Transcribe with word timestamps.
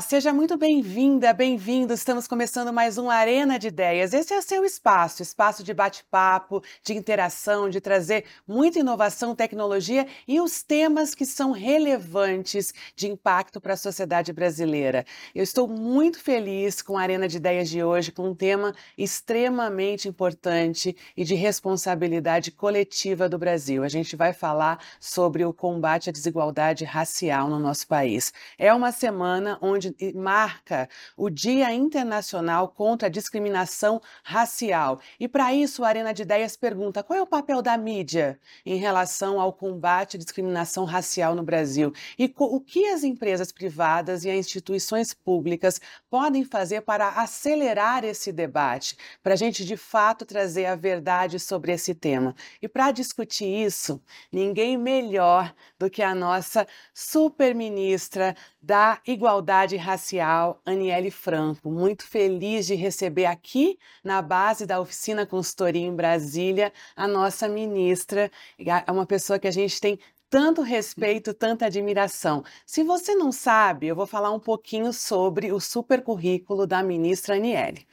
Seja 0.00 0.32
muito 0.32 0.56
bem-vinda, 0.56 1.32
bem-vindo. 1.32 1.92
Estamos 1.92 2.28
começando 2.28 2.72
mais 2.72 2.98
um 2.98 3.10
Arena 3.10 3.58
de 3.58 3.68
Ideias. 3.68 4.12
Esse 4.12 4.32
é 4.32 4.38
o 4.38 4.42
seu 4.42 4.64
espaço, 4.64 5.22
espaço 5.22 5.64
de 5.64 5.74
bate-papo, 5.74 6.62
de 6.84 6.94
interação, 6.94 7.68
de 7.68 7.80
trazer 7.80 8.24
muita 8.46 8.78
inovação, 8.78 9.34
tecnologia 9.34 10.06
e 10.26 10.40
os 10.40 10.62
temas 10.62 11.14
que 11.14 11.26
são 11.26 11.50
relevantes 11.50 12.72
de 12.94 13.08
impacto 13.08 13.60
para 13.60 13.74
a 13.74 13.76
sociedade 13.76 14.32
brasileira. 14.32 15.04
Eu 15.34 15.42
estou 15.42 15.66
muito 15.66 16.20
feliz 16.20 16.80
com 16.80 16.96
a 16.96 17.02
Arena 17.02 17.26
de 17.26 17.38
Ideias 17.38 17.68
de 17.68 17.82
hoje, 17.82 18.12
com 18.12 18.28
um 18.28 18.34
tema 18.34 18.74
extremamente 18.96 20.06
importante 20.06 20.96
e 21.16 21.24
de 21.24 21.34
responsabilidade 21.34 22.52
coletiva 22.52 23.28
do 23.28 23.38
Brasil. 23.38 23.82
A 23.82 23.88
gente 23.88 24.14
vai 24.14 24.32
falar 24.32 24.78
sobre 25.00 25.44
o 25.44 25.52
combate 25.52 26.08
à 26.08 26.12
desigualdade 26.12 26.84
racial 26.84 27.48
no 27.48 27.58
nosso 27.58 27.86
país. 27.86 28.32
É 28.56 28.72
uma 28.72 28.92
semana 28.92 29.58
onde 29.60 29.87
marca 30.14 30.88
o 31.16 31.30
Dia 31.30 31.72
Internacional 31.72 32.68
contra 32.68 33.08
a 33.08 33.10
Discriminação 33.10 34.00
Racial. 34.22 35.00
E 35.18 35.28
para 35.28 35.52
isso, 35.54 35.84
a 35.84 35.88
Arena 35.88 36.12
de 36.14 36.22
Ideias 36.22 36.56
pergunta: 36.56 37.02
qual 37.02 37.18
é 37.18 37.22
o 37.22 37.26
papel 37.26 37.62
da 37.62 37.76
mídia 37.76 38.38
em 38.64 38.76
relação 38.76 39.40
ao 39.40 39.52
combate 39.52 40.16
à 40.16 40.18
discriminação 40.18 40.84
racial 40.84 41.34
no 41.34 41.42
Brasil? 41.42 41.92
E 42.18 42.32
o 42.36 42.60
que 42.60 42.86
as 42.86 43.04
empresas 43.04 43.52
privadas 43.52 44.24
e 44.24 44.30
as 44.30 44.36
instituições 44.36 45.12
públicas 45.14 45.80
podem 46.10 46.44
fazer 46.44 46.82
para 46.82 47.08
acelerar 47.08 48.04
esse 48.04 48.32
debate, 48.32 48.96
para 49.22 49.34
a 49.34 49.36
gente 49.36 49.64
de 49.64 49.76
fato 49.76 50.24
trazer 50.24 50.66
a 50.66 50.76
verdade 50.76 51.38
sobre 51.38 51.72
esse 51.72 51.94
tema? 51.94 52.34
E 52.60 52.68
para 52.68 52.90
discutir 52.92 53.46
isso, 53.46 54.00
ninguém 54.32 54.76
melhor 54.76 55.54
do 55.78 55.90
que 55.90 56.02
a 56.02 56.14
nossa 56.14 56.66
super 56.92 57.54
ministra 57.54 58.34
da 58.60 59.00
Igualdade 59.06 59.76
Racial, 59.76 60.60
Aniele 60.64 61.10
Franco. 61.10 61.70
Muito 61.70 62.06
feliz 62.06 62.66
de 62.66 62.74
receber 62.74 63.26
aqui 63.26 63.78
na 64.02 64.20
base 64.20 64.66
da 64.66 64.80
Oficina 64.80 65.24
Consultoria 65.24 65.86
em 65.86 65.94
Brasília 65.94 66.72
a 66.96 67.06
nossa 67.06 67.48
ministra, 67.48 68.30
é 68.58 68.90
uma 68.90 69.06
pessoa 69.06 69.38
que 69.38 69.46
a 69.46 69.52
gente 69.52 69.80
tem 69.80 69.98
tanto 70.30 70.60
respeito, 70.60 71.32
tanta 71.32 71.66
admiração. 71.66 72.44
Se 72.66 72.82
você 72.82 73.14
não 73.14 73.32
sabe, 73.32 73.86
eu 73.86 73.96
vou 73.96 74.06
falar 74.06 74.30
um 74.30 74.38
pouquinho 74.38 74.92
sobre 74.92 75.50
o 75.52 75.58
super 75.58 76.02
currículo 76.02 76.66
da 76.66 76.82
ministra 76.82 77.36
Aniele. 77.36 77.86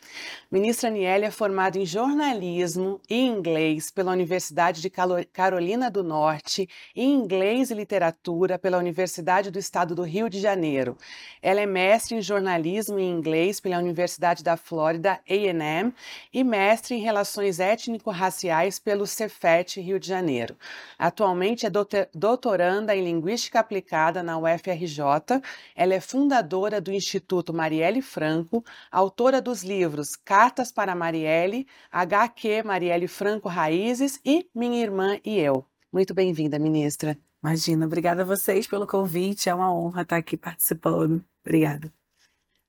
Ministra 0.52 0.90
Aniele 0.90 1.26
é 1.26 1.32
formada 1.32 1.80
em 1.80 1.86
jornalismo 1.86 3.00
e 3.10 3.26
inglês 3.26 3.90
pela 3.90 4.12
Universidade 4.12 4.82
de 4.82 4.90
Carolina 4.90 5.90
do 5.90 6.04
Norte 6.04 6.68
e 6.96 7.04
inglês 7.04 7.72
e 7.72 7.74
literatura 7.74 8.60
pela 8.60 8.78
Universidade 8.78 9.50
do 9.50 9.58
Estado 9.58 9.96
do 9.96 10.04
Rio 10.04 10.30
de 10.30 10.40
Janeiro. 10.40 10.98
Ela 11.42 11.62
é 11.62 11.66
mestre 11.66 12.16
em 12.16 12.22
jornalismo 12.22 13.00
e 13.00 13.04
inglês 13.04 13.60
pela 13.60 13.80
Universidade 13.80 14.44
da 14.44 14.58
Flórida, 14.58 15.20
A&M, 15.30 15.94
e 16.34 16.44
mestre 16.44 16.96
em 16.96 17.00
relações 17.00 17.60
étnico-raciais 17.60 18.78
pelo 18.78 19.08
Cefet, 19.08 19.80
Rio 19.80 20.00
de 20.00 20.08
Janeiro. 20.08 20.58
Atualmente 21.00 21.66
é 21.66 21.70
doutor 21.70 22.10
doutoranda 22.26 22.96
em 22.96 23.04
Linguística 23.04 23.60
Aplicada 23.60 24.24
na 24.24 24.36
UFRJ. 24.36 25.40
Ela 25.76 25.94
é 25.94 26.02
fundadora 26.02 26.82
do 26.82 26.92
Instituto 26.92 27.54
Marielle 27.54 28.02
Franco, 28.02 28.66
autora 28.92 29.40
dos 29.40 29.64
livros 29.64 30.16
Cartas 30.16 30.72
para 30.72 30.96
Marielle, 30.96 31.68
HQ 31.92 32.64
Marielle 32.64 33.08
Franco 33.08 33.48
Raízes 33.48 34.20
e 34.26 34.50
Minha 34.56 34.82
Irmã 34.82 35.20
e 35.24 35.38
Eu. 35.38 35.68
Muito 35.94 36.16
bem-vinda, 36.16 36.58
ministra. 36.58 37.16
Imagina, 37.44 37.86
obrigada 37.86 38.24
a 38.24 38.26
vocês 38.26 38.66
pelo 38.66 38.88
convite, 38.88 39.48
é 39.48 39.54
uma 39.54 39.72
honra 39.72 40.02
estar 40.02 40.18
aqui 40.18 40.36
participando. 40.36 41.24
Obrigada. 41.46 41.94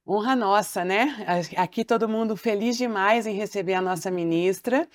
Honra 0.08 0.36
nossa, 0.36 0.84
né? 0.84 1.26
Aqui 1.56 1.84
todo 1.84 2.08
mundo 2.08 2.36
feliz 2.36 2.76
demais 2.76 3.26
em 3.26 3.34
receber 3.34 3.74
a 3.74 3.80
nossa 3.80 4.08
ministra. 4.08 4.86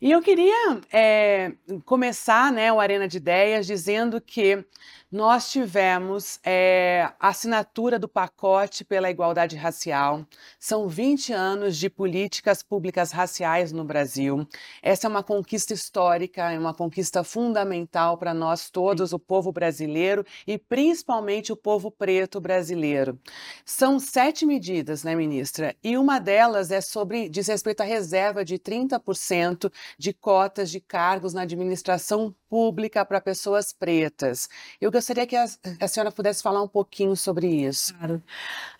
E 0.00 0.08
eu 0.08 0.22
queria 0.22 0.80
é, 0.92 1.52
começar 1.84 2.52
né, 2.52 2.72
o 2.72 2.78
Arena 2.78 3.08
de 3.08 3.16
Ideias 3.16 3.66
dizendo 3.66 4.20
que 4.20 4.64
nós 5.12 5.50
tivemos 5.50 6.40
é, 6.42 7.12
a 7.20 7.28
assinatura 7.28 7.98
do 7.98 8.08
pacote 8.08 8.82
pela 8.82 9.10
igualdade 9.10 9.56
racial. 9.56 10.26
São 10.58 10.88
20 10.88 11.34
anos 11.34 11.76
de 11.76 11.90
políticas 11.90 12.62
públicas 12.62 13.12
raciais 13.12 13.72
no 13.72 13.84
Brasil. 13.84 14.48
Essa 14.82 15.06
é 15.06 15.10
uma 15.10 15.22
conquista 15.22 15.74
histórica, 15.74 16.50
é 16.50 16.58
uma 16.58 16.72
conquista 16.72 17.22
fundamental 17.22 18.16
para 18.16 18.32
nós 18.32 18.70
todos, 18.70 19.12
o 19.12 19.18
povo 19.18 19.52
brasileiro 19.52 20.24
e 20.46 20.56
principalmente 20.56 21.52
o 21.52 21.56
povo 21.56 21.90
preto 21.90 22.40
brasileiro. 22.40 23.20
São 23.66 24.00
sete 24.00 24.46
medidas, 24.46 25.04
né, 25.04 25.14
ministra? 25.14 25.76
E 25.84 25.98
uma 25.98 26.18
delas 26.18 26.70
é 26.70 26.80
sobre 26.80 27.28
diz 27.28 27.48
respeito 27.48 27.82
à 27.82 27.84
reserva 27.84 28.42
de 28.42 28.58
30% 28.58 29.70
de 29.98 30.14
cotas 30.14 30.70
de 30.70 30.80
cargos 30.80 31.34
na 31.34 31.42
administração 31.42 32.34
pública 32.52 33.02
para 33.02 33.18
pessoas 33.18 33.72
pretas. 33.72 34.46
Eu 34.78 34.92
gostaria 34.92 35.26
que 35.26 35.34
a, 35.34 35.46
a, 35.80 35.88
senhora 35.88 36.12
pudesse 36.12 36.42
falar 36.42 36.62
um 36.62 36.68
pouquinho 36.68 37.16
sobre 37.16 37.46
isso. 37.46 37.94
Claro. 37.94 38.22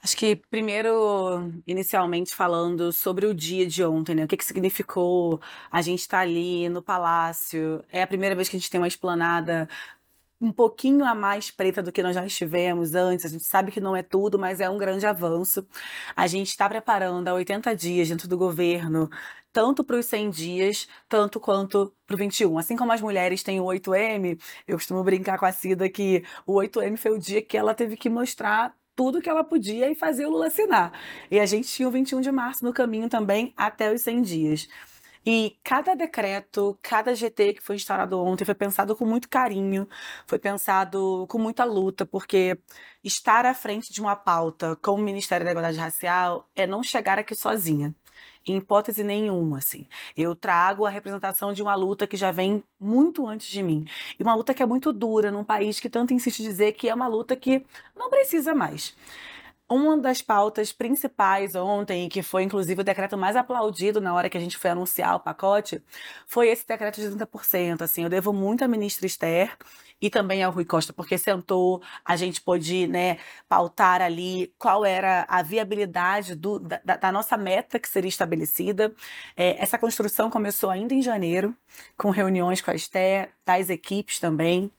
Acho 0.02 0.14
que 0.14 0.36
primeiro, 0.36 1.50
inicialmente 1.66 2.34
falando 2.34 2.92
sobre 2.92 3.24
o 3.24 3.32
dia 3.32 3.66
de 3.66 3.82
ontem, 3.82 4.14
né? 4.14 4.24
O 4.24 4.28
que, 4.28 4.36
que 4.36 4.44
significou 4.44 5.40
a 5.70 5.80
gente 5.80 6.00
estar 6.00 6.18
tá 6.18 6.22
ali 6.22 6.68
no 6.68 6.82
palácio. 6.82 7.82
É 7.90 8.02
a 8.02 8.06
primeira 8.06 8.34
vez 8.34 8.46
que 8.46 8.56
a 8.56 8.60
gente 8.60 8.70
tem 8.70 8.78
uma 8.78 8.86
esplanada 8.86 9.66
um 10.42 10.50
pouquinho 10.52 11.04
a 11.04 11.14
mais 11.14 11.50
preta 11.50 11.82
do 11.82 11.92
que 11.92 12.02
nós 12.02 12.14
já 12.14 12.26
estivemos 12.26 12.94
antes. 12.94 13.24
A 13.24 13.28
gente 13.28 13.44
sabe 13.44 13.70
que 13.70 13.80
não 13.80 13.94
é 13.94 14.02
tudo, 14.02 14.38
mas 14.38 14.60
é 14.60 14.68
um 14.68 14.76
grande 14.76 15.06
avanço. 15.06 15.64
A 16.16 16.26
gente 16.26 16.48
está 16.48 16.68
preparando 16.68 17.28
há 17.28 17.34
80 17.34 17.74
dias 17.76 18.08
dentro 18.08 18.28
do 18.28 18.36
governo 18.36 19.08
tanto 19.52 19.84
para 19.84 19.98
os 19.98 20.06
100 20.06 20.30
dias, 20.30 20.88
tanto 21.08 21.38
quanto 21.38 21.92
para 22.06 22.14
o 22.14 22.16
21. 22.16 22.58
Assim 22.58 22.74
como 22.74 22.90
as 22.90 23.02
mulheres 23.02 23.42
têm 23.42 23.60
o 23.60 23.64
8M, 23.64 24.40
eu 24.66 24.78
costumo 24.78 25.04
brincar 25.04 25.38
com 25.38 25.44
a 25.44 25.52
Cida 25.52 25.88
que 25.90 26.24
o 26.46 26.54
8M 26.54 26.96
foi 26.96 27.10
o 27.12 27.18
dia 27.18 27.42
que 27.42 27.56
ela 27.56 27.74
teve 27.74 27.96
que 27.96 28.08
mostrar 28.08 28.74
tudo 28.96 29.20
que 29.20 29.28
ela 29.28 29.44
podia 29.44 29.90
e 29.90 29.94
fazer 29.94 30.26
o 30.26 30.30
Lula 30.30 30.46
assinar. 30.46 30.92
E 31.30 31.38
a 31.38 31.46
gente 31.46 31.68
tinha 31.68 31.88
o 31.88 31.90
21 31.90 32.20
de 32.20 32.32
março 32.32 32.64
no 32.64 32.72
caminho 32.72 33.08
também 33.08 33.52
até 33.56 33.92
os 33.92 34.00
100 34.02 34.22
dias. 34.22 34.68
E 35.24 35.56
cada 35.62 35.94
decreto, 35.94 36.76
cada 36.82 37.14
GT 37.14 37.54
que 37.54 37.62
foi 37.62 37.76
instaurado 37.76 38.18
ontem 38.20 38.44
foi 38.44 38.54
pensado 38.54 38.96
com 38.96 39.06
muito 39.06 39.28
carinho, 39.28 39.88
foi 40.26 40.38
pensado 40.38 41.26
com 41.28 41.38
muita 41.38 41.64
luta, 41.64 42.04
porque 42.04 42.58
estar 43.04 43.46
à 43.46 43.54
frente 43.54 43.92
de 43.92 44.00
uma 44.00 44.16
pauta 44.16 44.76
como 44.82 45.00
o 45.00 45.04
Ministério 45.04 45.44
da 45.44 45.52
Igualdade 45.52 45.78
Racial 45.78 46.48
é 46.56 46.66
não 46.66 46.82
chegar 46.82 47.18
aqui 47.18 47.34
sozinha 47.34 47.94
em 48.46 48.56
hipótese 48.56 49.04
nenhuma, 49.04 49.58
assim. 49.58 49.86
Eu 50.16 50.34
trago 50.34 50.84
a 50.84 50.90
representação 50.90 51.52
de 51.52 51.62
uma 51.62 51.74
luta 51.74 52.06
que 52.06 52.16
já 52.16 52.30
vem 52.32 52.62
muito 52.78 53.26
antes 53.26 53.46
de 53.48 53.62
mim. 53.62 53.84
E 54.18 54.22
uma 54.22 54.34
luta 54.34 54.52
que 54.52 54.62
é 54.62 54.66
muito 54.66 54.92
dura 54.92 55.30
num 55.30 55.44
país 55.44 55.78
que 55.78 55.88
tanto 55.88 56.12
insiste 56.12 56.42
dizer 56.42 56.72
que 56.72 56.88
é 56.88 56.94
uma 56.94 57.06
luta 57.06 57.36
que 57.36 57.64
não 57.96 58.10
precisa 58.10 58.54
mais. 58.54 58.96
Uma 59.72 59.96
das 59.96 60.20
pautas 60.20 60.70
principais 60.70 61.54
ontem, 61.54 62.06
que 62.06 62.22
foi 62.22 62.42
inclusive 62.42 62.82
o 62.82 62.84
decreto 62.84 63.16
mais 63.16 63.36
aplaudido 63.36 64.02
na 64.02 64.12
hora 64.12 64.28
que 64.28 64.36
a 64.36 64.40
gente 64.40 64.58
foi 64.58 64.68
anunciar 64.68 65.16
o 65.16 65.20
pacote, 65.20 65.82
foi 66.26 66.50
esse 66.50 66.68
decreto 66.68 67.00
de 67.00 67.08
30%. 67.08 67.80
Assim, 67.80 68.02
eu 68.02 68.10
devo 68.10 68.34
muito 68.34 68.62
à 68.62 68.68
ministra 68.68 69.06
Esther 69.06 69.56
e 69.98 70.10
também 70.10 70.42
ao 70.42 70.52
Rui 70.52 70.66
Costa, 70.66 70.92
porque 70.92 71.16
sentou, 71.16 71.80
a 72.04 72.16
gente 72.16 72.42
pôde 72.42 72.86
né, 72.86 73.16
pautar 73.48 74.02
ali 74.02 74.52
qual 74.58 74.84
era 74.84 75.24
a 75.26 75.42
viabilidade 75.42 76.34
do, 76.34 76.58
da, 76.58 76.76
da, 76.96 77.10
nossa 77.10 77.38
meta 77.38 77.78
que 77.78 77.88
seria 77.88 78.10
estabelecida. 78.10 78.94
É, 79.34 79.56
essa 79.62 79.78
construção 79.78 80.28
começou 80.28 80.68
ainda 80.68 80.92
em 80.92 81.00
janeiro, 81.00 81.56
com 81.96 82.10
reuniões 82.10 82.60
com 82.60 82.70
a 82.70 82.74
Esther, 82.74 83.30
das 83.46 83.70
equipes 83.70 84.18
também. 84.18 84.70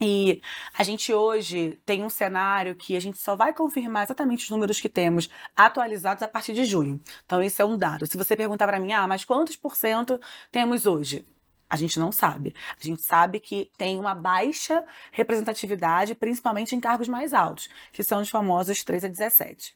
E 0.00 0.42
a 0.76 0.82
gente 0.82 1.12
hoje 1.12 1.78
tem 1.86 2.02
um 2.04 2.10
cenário 2.10 2.74
que 2.74 2.96
a 2.96 3.00
gente 3.00 3.18
só 3.18 3.34
vai 3.34 3.54
confirmar 3.54 4.04
exatamente 4.04 4.44
os 4.44 4.50
números 4.50 4.78
que 4.78 4.88
temos 4.88 5.30
atualizados 5.56 6.22
a 6.22 6.28
partir 6.28 6.52
de 6.52 6.64
junho. 6.64 7.00
Então, 7.24 7.42
isso 7.42 7.62
é 7.62 7.64
um 7.64 7.78
dado. 7.78 8.06
Se 8.06 8.16
você 8.16 8.36
perguntar 8.36 8.66
para 8.66 8.78
mim, 8.78 8.92
ah, 8.92 9.06
mas 9.06 9.24
quantos 9.24 9.56
por 9.56 9.74
cento 9.74 10.20
temos 10.52 10.84
hoje? 10.84 11.26
A 11.68 11.76
gente 11.76 11.98
não 11.98 12.12
sabe. 12.12 12.54
A 12.78 12.84
gente 12.84 13.02
sabe 13.02 13.40
que 13.40 13.70
tem 13.76 13.98
uma 13.98 14.14
baixa 14.14 14.84
representatividade, 15.10 16.14
principalmente 16.14 16.76
em 16.76 16.80
cargos 16.80 17.08
mais 17.08 17.32
altos, 17.32 17.68
que 17.92 18.04
são 18.04 18.20
os 18.20 18.28
famosos 18.28 18.84
13 18.84 19.06
a 19.06 19.08
17. 19.08 19.74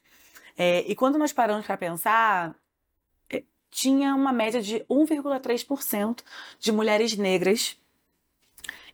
É, 0.56 0.84
e 0.86 0.94
quando 0.94 1.18
nós 1.18 1.32
paramos 1.32 1.66
para 1.66 1.76
pensar, 1.78 2.54
é, 3.28 3.42
tinha 3.70 4.14
uma 4.14 4.32
média 4.32 4.60
de 4.60 4.80
1,3% 4.88 6.22
de 6.60 6.70
mulheres 6.70 7.16
negras 7.16 7.79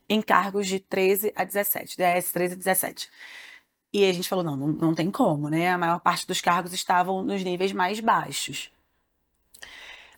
em 0.09 0.23
cargos 0.23 0.67
de 0.67 0.81
13 0.81 1.33
a 1.37 1.45
17, 1.45 1.97
DS 1.97 2.33
13 2.33 2.55
a 2.55 2.57
17. 2.57 3.11
E 3.93 4.05
a 4.05 4.13
gente 4.13 4.29
falou, 4.29 4.45
não, 4.45 4.57
não, 4.57 4.69
não 4.69 4.95
tem 4.95 5.11
como, 5.11 5.49
né? 5.49 5.71
A 5.71 5.79
maior 5.79 6.01
parte 6.01 6.27
dos 6.27 6.41
cargos 6.41 6.73
estavam 6.73 7.23
nos 7.23 7.43
níveis 7.43 7.73
mais 7.73 8.01
baixos. 8.01 8.71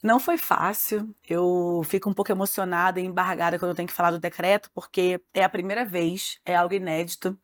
Não 0.02 0.20
foi 0.20 0.38
fácil. 0.38 1.14
Eu 1.28 1.82
fico 1.84 2.08
um 2.08 2.14
pouco 2.14 2.30
emocionada 2.30 3.00
e 3.00 3.04
embargada 3.04 3.58
quando 3.58 3.70
eu 3.70 3.74
tenho 3.74 3.88
que 3.88 3.94
falar 3.94 4.10
do 4.10 4.18
decreto, 4.18 4.70
porque 4.74 5.20
é 5.34 5.42
a 5.42 5.48
primeira 5.48 5.84
vez, 5.84 6.38
é 6.44 6.54
algo 6.54 6.74
inédito. 6.74 7.36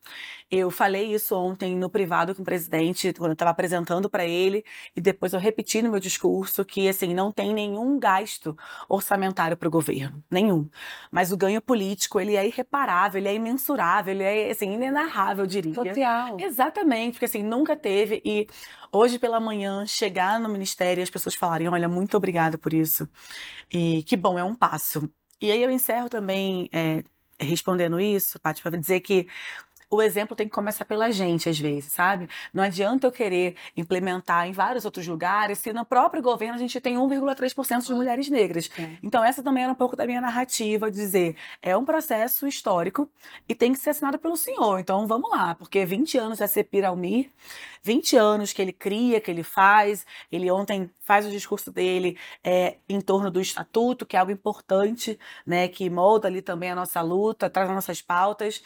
Eu 0.49 0.71
falei 0.71 1.13
isso 1.13 1.35
ontem 1.35 1.75
no 1.75 1.89
privado 1.89 2.33
com 2.35 2.41
o 2.41 2.45
presidente, 2.45 3.13
quando 3.13 3.31
eu 3.31 3.33
estava 3.33 3.51
apresentando 3.51 4.09
para 4.09 4.25
ele, 4.25 4.63
e 4.95 5.01
depois 5.01 5.33
eu 5.33 5.39
repeti 5.39 5.81
no 5.81 5.91
meu 5.91 5.99
discurso 5.99 6.63
que 6.63 6.87
assim 6.87 7.13
não 7.13 7.31
tem 7.31 7.53
nenhum 7.53 7.99
gasto 7.99 8.55
orçamentário 8.87 9.57
para 9.57 9.67
o 9.67 9.71
governo, 9.71 10.23
nenhum. 10.29 10.69
Mas 11.11 11.31
o 11.31 11.37
ganho 11.37 11.61
político 11.61 12.19
ele 12.19 12.35
é 12.35 12.45
irreparável, 12.45 13.19
ele 13.19 13.27
é 13.29 13.33
imensurável, 13.35 14.13
ele 14.13 14.23
é 14.23 14.51
assim 14.51 14.73
inenarrável, 14.73 15.43
eu 15.43 15.47
diria. 15.47 15.73
Total. 15.73 16.39
Exatamente, 16.39 17.13
porque 17.13 17.25
assim 17.25 17.43
nunca 17.43 17.75
teve 17.75 18.21
e 18.23 18.47
hoje 18.95 19.19
pela 19.19 19.39
manhã 19.39 19.85
chegar 19.85 20.39
no 20.39 20.49
ministério 20.49 21.01
e 21.01 21.03
as 21.03 21.09
pessoas 21.09 21.35
falarem, 21.35 21.67
olha, 21.67 21.89
muito 21.89 22.15
obrigada 22.15 22.57
por 22.57 22.73
isso. 22.73 23.07
E 23.71 24.03
que 24.03 24.15
bom, 24.15 24.39
é 24.39 24.43
um 24.43 24.55
passo. 24.55 25.09
E 25.41 25.51
aí 25.51 25.61
eu 25.61 25.69
encerro 25.71 26.09
também 26.09 26.69
é, 26.71 27.03
respondendo 27.39 27.99
isso, 27.99 28.39
Paty, 28.39 28.61
para 28.61 28.77
dizer 28.77 29.01
que 29.01 29.27
o 29.89 30.01
exemplo 30.01 30.35
tem 30.35 30.47
que 30.47 30.53
começar 30.53 30.85
pela 30.85 31.11
gente, 31.11 31.49
às 31.49 31.59
vezes, 31.59 31.91
sabe? 31.91 32.27
Não 32.53 32.63
adianta 32.63 33.07
eu 33.07 33.11
querer 33.11 33.55
implementar 33.75 34.47
em 34.47 34.51
vários 34.51 34.85
outros 34.85 35.07
lugares 35.07 35.59
se 35.59 35.71
no 35.73 35.85
próprio 35.85 36.21
governo 36.21 36.55
a 36.55 36.57
gente 36.57 36.79
tem 36.79 36.95
1,3% 36.95 37.85
de 37.85 37.93
mulheres 37.93 38.29
negras. 38.29 38.69
É. 38.77 38.97
Então, 39.01 39.23
essa 39.23 39.43
também 39.43 39.63
era 39.63 39.71
um 39.71 39.75
pouco 39.75 39.95
da 39.95 40.05
minha 40.05 40.21
narrativa, 40.21 40.89
dizer, 40.91 41.35
é 41.61 41.75
um 41.75 41.85
processo 41.85 42.47
histórico 42.47 43.09
e 43.47 43.55
tem 43.55 43.73
que 43.73 43.79
ser 43.79 43.91
assinado 43.91 44.17
pelo 44.17 44.35
senhor. 44.35 44.79
Então, 44.79 45.07
vamos 45.07 45.29
lá, 45.29 45.55
porque 45.55 45.85
20 45.85 46.17
anos 46.17 46.41
é 46.41 46.47
ser 46.47 46.65
Almir, 46.85 47.31
20 47.85 48.17
anos 48.17 48.51
que 48.51 48.61
ele 48.61 48.73
cria, 48.73 49.21
que 49.21 49.29
ele 49.29 49.43
faz, 49.43 50.05
ele 50.31 50.49
ontem 50.51 50.89
faz 50.99 51.25
o 51.25 51.29
discurso 51.29 51.71
dele 51.71 52.17
é, 52.43 52.77
em 52.89 52.99
torno 52.99 53.29
do 53.29 53.39
estatuto, 53.39 54.05
que 54.07 54.17
é 54.17 54.19
algo 54.19 54.31
importante, 54.31 55.19
né, 55.45 55.67
que 55.67 55.87
molda 55.87 56.27
ali 56.27 56.41
também 56.41 56.71
a 56.71 56.75
nossa 56.75 56.99
luta, 57.01 57.47
traz 57.47 57.69
as 57.69 57.75
nossas 57.75 58.01
pautas. 58.01 58.63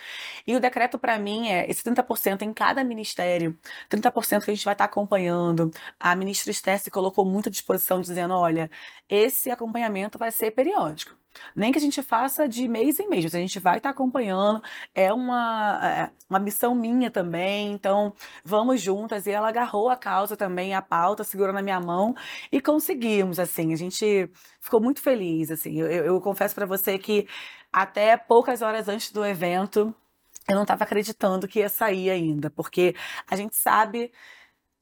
E 0.48 0.56
o 0.56 0.60
decreto, 0.60 0.98
para 0.98 1.19
mim, 1.20 1.50
é 1.50 1.70
esse 1.70 1.84
30% 1.84 2.42
em 2.42 2.54
cada 2.54 2.84
ministério, 2.84 3.58
30% 3.90 4.44
que 4.44 4.52
a 4.52 4.54
gente 4.54 4.66
vai 4.66 4.74
estar 4.74 4.88
tá 4.88 4.92
acompanhando. 4.92 5.72
A 6.00 6.16
ministra 6.16 6.52
Esther 6.52 6.80
se 6.80 6.90
colocou 6.92 7.26
muito 7.26 7.50
à 7.50 7.52
disposição, 7.52 8.02
dizendo: 8.02 8.34
olha, 8.34 8.70
esse 9.08 9.52
acompanhamento 9.52 10.18
vai 10.18 10.32
ser 10.32 10.52
periódico. 10.52 11.20
Nem 11.56 11.72
que 11.72 11.78
a 11.78 11.82
gente 11.82 12.02
faça 12.02 12.48
de 12.48 12.68
mês 12.68 13.00
em 13.00 13.08
mês, 13.08 13.34
a 13.34 13.38
gente 13.38 13.60
vai 13.60 13.78
estar 13.78 13.90
tá 13.90 13.94
acompanhando. 13.94 14.62
É 14.94 15.14
uma, 15.14 15.80
é 15.84 16.12
uma 16.30 16.40
missão 16.40 16.74
minha 16.76 17.12
também, 17.12 17.72
então 17.72 18.14
vamos 18.44 18.82
juntas. 18.82 19.26
E 19.26 19.32
ela 19.32 19.50
agarrou 19.50 19.90
a 19.90 19.96
causa 19.96 20.36
também, 20.36 20.74
a 20.74 20.82
pauta, 20.82 21.24
segurando 21.24 21.60
a 21.60 21.62
minha 21.62 21.80
mão 21.80 22.16
e 22.52 22.62
conseguimos, 22.62 23.40
assim. 23.40 23.74
A 23.74 23.78
gente 23.78 24.30
ficou 24.60 24.82
muito 24.82 25.02
feliz, 25.02 25.52
assim. 25.52 25.80
Eu, 25.80 25.88
eu 25.88 26.22
confesso 26.22 26.56
para 26.56 26.66
você 26.66 26.98
que 26.98 27.28
até 27.72 28.18
poucas 28.18 28.62
horas 28.62 28.88
antes 28.88 29.12
do 29.12 29.26
evento, 29.26 29.94
eu 30.50 30.56
não 30.56 30.64
estava 30.64 30.84
acreditando 30.84 31.48
que 31.48 31.60
ia 31.60 31.70
sair 31.70 32.10
ainda, 32.10 32.50
porque 32.50 32.96
a 33.28 33.36
gente 33.36 33.56
sabe 33.56 34.12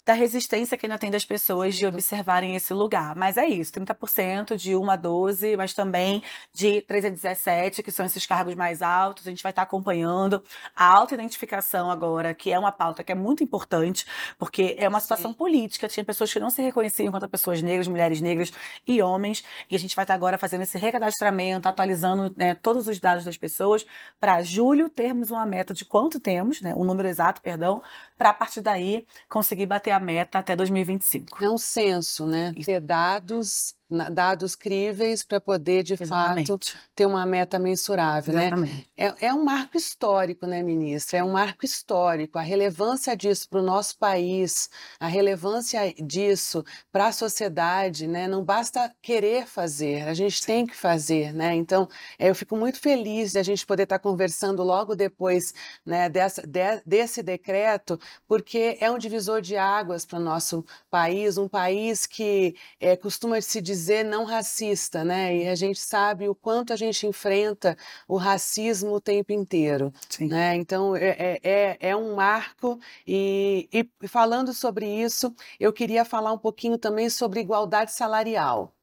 da 0.07 0.13
resistência 0.13 0.77
que 0.77 0.85
ainda 0.85 0.97
tem 0.97 1.11
das 1.11 1.25
pessoas 1.25 1.75
de 1.75 1.85
observarem 1.85 2.55
esse 2.55 2.73
lugar. 2.73 3.13
Mas 3.13 3.35
é 3.35 3.45
isso, 3.45 3.73
30% 3.73 4.55
de 4.55 4.73
1 4.73 4.89
a 4.89 4.95
12, 4.95 5.57
mas 5.57 5.73
também 5.73 6.23
de 6.53 6.81
3 6.83 7.05
a 7.05 7.09
17, 7.09 7.83
que 7.83 7.91
são 7.91 8.05
esses 8.05 8.25
cargos 8.25 8.55
mais 8.55 8.81
altos. 8.81 9.27
A 9.27 9.29
gente 9.29 9.43
vai 9.43 9.51
estar 9.51 9.63
acompanhando 9.63 10.41
a 10.73 10.85
auto-identificação 10.85 11.91
agora, 11.91 12.33
que 12.33 12.53
é 12.53 12.57
uma 12.57 12.71
pauta 12.71 13.03
que 13.03 13.11
é 13.11 13.15
muito 13.15 13.43
importante, 13.43 14.05
porque 14.39 14.77
é 14.79 14.87
uma 14.87 15.01
situação 15.01 15.31
Sim. 15.31 15.37
política. 15.37 15.89
Tinha 15.89 16.05
pessoas 16.05 16.31
que 16.31 16.39
não 16.39 16.49
se 16.49 16.61
reconheciam 16.61 17.09
enquanto 17.09 17.27
pessoas 17.27 17.61
negras, 17.61 17.89
mulheres 17.89 18.21
negras 18.21 18.53
e 18.87 19.01
homens. 19.01 19.43
E 19.69 19.75
a 19.75 19.79
gente 19.79 19.93
vai 19.93 20.05
estar 20.05 20.13
agora 20.13 20.37
fazendo 20.37 20.61
esse 20.61 20.77
recadastramento, 20.77 21.67
atualizando 21.67 22.33
né, 22.37 22.55
todos 22.55 22.87
os 22.87 22.97
dados 22.97 23.25
das 23.25 23.35
pessoas, 23.35 23.85
para 24.21 24.41
julho 24.41 24.89
termos 24.89 25.31
uma 25.31 25.45
meta 25.45 25.73
de 25.73 25.83
quanto 25.83 26.17
temos, 26.17 26.61
né, 26.61 26.73
um 26.73 26.85
número 26.85 27.09
exato, 27.09 27.41
perdão, 27.41 27.83
para 28.17 28.29
a 28.29 28.33
partir 28.33 28.61
daí 28.61 29.05
conseguir 29.27 29.65
bater 29.65 29.91
a 29.91 29.96
meta 29.99 30.39
até 30.39 30.55
2025. 30.55 31.43
É 31.43 31.49
um 31.49 31.57
censo, 31.57 32.25
né? 32.27 32.53
Ter 32.63 32.79
dados 32.81 33.75
dados 33.89 34.55
críveis 34.55 35.23
para 35.23 35.39
poder, 35.39 35.81
de 35.81 35.93
Exatamente. 35.93 36.47
fato, 36.47 36.77
ter 36.93 37.05
uma 37.05 37.25
meta 37.25 37.57
mensurável. 37.57 38.33
Né? 38.33 38.51
É, 38.97 39.27
é, 39.27 39.33
um 39.33 39.43
marco 39.43 39.77
histórico, 39.77 40.45
né, 40.45 40.61
ministra? 40.61 41.19
É 41.19 41.23
um 41.23 41.31
marco 41.31 41.65
histórico. 41.65 42.37
A 42.37 42.41
relevância 42.41 43.15
disso 43.15 43.47
para 43.49 43.59
o 43.59 43.63
nosso 43.63 43.97
país, 43.97 44.69
a 44.99 45.07
relevância 45.07 45.93
disso 46.03 46.65
para 46.91 47.07
a 47.07 47.11
sociedade, 47.11 48.07
né? 48.07 48.27
não 48.27 48.43
basta 48.43 48.93
querer 49.01 49.47
fazer, 49.47 50.07
a 50.07 50.13
gente 50.13 50.45
tem 50.45 50.65
que 50.65 50.75
fazer. 50.75 51.33
Né? 51.33 51.55
Então, 51.55 51.87
é, 52.19 52.29
eu 52.29 52.35
fico 52.35 52.57
muito 52.57 52.79
feliz 52.79 53.31
de 53.31 53.39
a 53.39 53.43
gente 53.43 53.65
poder 53.65 53.83
estar 53.83 53.99
tá 53.99 54.03
conversando 54.03 54.63
logo 54.63 54.95
depois 54.95 55.53
né, 55.85 56.09
dessa, 56.09 56.45
de, 56.45 56.81
desse 56.85 57.23
decreto, 57.23 57.97
porque 58.27 58.77
é 58.81 58.91
um 58.91 58.97
divisor 58.97 59.41
de 59.41 59.55
águas 59.55 60.05
para 60.05 60.19
o 60.19 60.21
nosso 60.21 60.65
país, 60.89 61.37
um 61.37 61.47
país 61.47 62.05
que 62.05 62.55
é, 62.79 62.97
costuma 62.97 63.39
se 63.39 63.61
dizer 63.61 63.76
dizer 63.77 64.03
não 64.03 64.23
racista, 64.25 65.03
né? 65.03 65.35
E 65.37 65.47
a 65.47 65.55
gente 65.55 65.79
sabe 65.79 66.27
o 66.27 66.35
quanto 66.35 66.73
a 66.73 66.75
gente 66.75 67.05
enfrenta 67.05 67.77
o 68.07 68.17
racismo 68.17 68.93
o 68.93 69.01
tempo 69.01 69.31
inteiro, 69.31 69.93
Sim. 70.09 70.27
né? 70.27 70.55
Então 70.55 70.95
é, 70.95 71.09
é, 71.09 71.39
é, 71.43 71.77
é 71.79 71.95
um 71.95 72.15
marco 72.15 72.79
e, 73.05 73.69
e 73.71 74.07
falando 74.07 74.53
sobre 74.53 74.87
isso, 74.87 75.33
eu 75.59 75.71
queria 75.71 76.03
falar 76.03 76.33
um 76.33 76.37
pouquinho 76.37 76.77
também 76.77 77.09
sobre 77.09 77.39
igualdade 77.39 77.91
salarial 77.91 78.73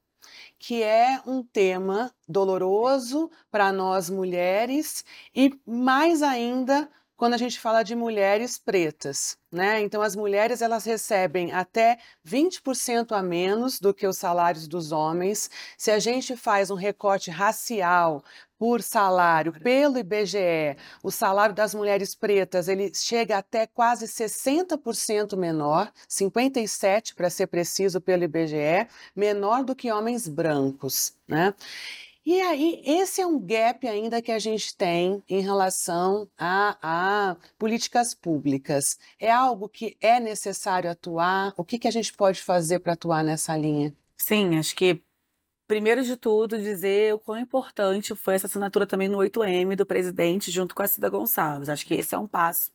que 0.57 0.81
é 0.81 1.21
um 1.27 1.43
tema 1.43 2.11
doloroso 2.27 3.29
para 3.51 3.71
nós 3.71 4.09
mulheres 4.09 5.05
e 5.35 5.53
mais 5.65 6.23
ainda 6.23 6.89
quando 7.17 7.33
a 7.33 7.37
gente 7.37 7.59
fala 7.59 7.83
de 7.83 7.95
mulheres 7.95 8.57
pretas, 8.57 9.37
né? 9.51 9.81
Então 9.81 10.01
as 10.01 10.15
mulheres 10.15 10.61
elas 10.61 10.85
recebem 10.85 11.51
até 11.53 11.97
20% 12.27 13.13
a 13.13 13.23
menos 13.23 13.79
do 13.79 13.93
que 13.93 14.05
os 14.05 14.17
salários 14.17 14.67
dos 14.67 14.91
homens. 14.91 15.49
Se 15.77 15.91
a 15.91 15.99
gente 15.99 16.35
faz 16.35 16.69
um 16.69 16.75
recorte 16.75 17.31
racial 17.31 18.23
por 18.57 18.81
salário 18.81 19.53
pelo 19.61 19.97
IBGE, 19.97 20.77
o 21.03 21.11
salário 21.11 21.55
das 21.55 21.73
mulheres 21.73 22.15
pretas 22.15 22.67
ele 22.67 22.91
chega 22.93 23.37
até 23.37 23.67
quase 23.67 24.07
60% 24.07 25.37
menor, 25.37 25.91
57 26.07 27.15
para 27.15 27.29
ser 27.29 27.47
preciso 27.47 27.99
pelo 28.01 28.23
IBGE, 28.23 28.87
menor 29.15 29.63
do 29.63 29.75
que 29.75 29.91
homens 29.91 30.27
brancos, 30.27 31.13
né? 31.27 31.53
E 32.25 32.41
aí, 32.41 32.81
esse 32.83 33.21
é 33.21 33.27
um 33.27 33.39
gap 33.39 33.87
ainda 33.87 34.19
que 34.19 34.31
a 34.31 34.39
gente 34.39 34.75
tem 34.75 35.21
em 35.29 35.41
relação 35.41 36.27
a, 36.35 36.75
a 36.81 37.35
políticas 37.55 38.15
públicas. 38.15 38.97
É 39.19 39.31
algo 39.31 39.69
que 39.69 39.95
é 40.01 40.19
necessário 40.19 40.89
atuar? 40.89 41.53
O 41.55 41.63
que, 41.63 41.77
que 41.77 41.87
a 41.87 41.91
gente 41.91 42.11
pode 42.11 42.41
fazer 42.41 42.79
para 42.79 42.93
atuar 42.93 43.23
nessa 43.23 43.55
linha? 43.55 43.93
Sim, 44.17 44.57
acho 44.57 44.75
que 44.75 45.03
primeiro 45.67 46.03
de 46.03 46.17
tudo, 46.17 46.57
dizer 46.57 47.13
o 47.13 47.19
quão 47.19 47.39
importante 47.39 48.15
foi 48.15 48.35
essa 48.35 48.47
assinatura 48.47 48.87
também 48.87 49.07
no 49.07 49.19
8M 49.19 49.75
do 49.75 49.85
presidente, 49.85 50.49
junto 50.49 50.73
com 50.73 50.81
a 50.81 50.87
Cida 50.87 51.09
Gonçalves. 51.09 51.69
Acho 51.69 51.85
que 51.85 51.93
esse 51.93 52.15
é 52.15 52.17
um 52.17 52.27
passo. 52.27 52.71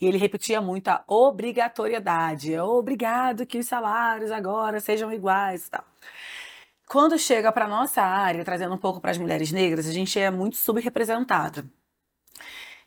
E 0.00 0.06
ele 0.06 0.18
repetia 0.18 0.60
muito 0.60 0.86
a 0.86 1.02
obrigatoriedade. 1.08 2.54
É 2.54 2.62
obrigado 2.62 3.44
que 3.44 3.58
os 3.58 3.66
salários 3.66 4.30
agora 4.30 4.78
sejam 4.78 5.12
iguais 5.12 5.66
e 5.66 5.70
tal. 5.70 5.84
Quando 6.86 7.18
chega 7.18 7.50
para 7.50 7.66
nossa 7.66 8.02
área, 8.02 8.44
trazendo 8.44 8.74
um 8.74 8.78
pouco 8.78 9.00
para 9.00 9.10
as 9.10 9.18
mulheres 9.18 9.50
negras, 9.50 9.86
a 9.86 9.92
gente 9.92 10.18
é 10.18 10.30
muito 10.30 10.56
subrepresentada. 10.56 11.64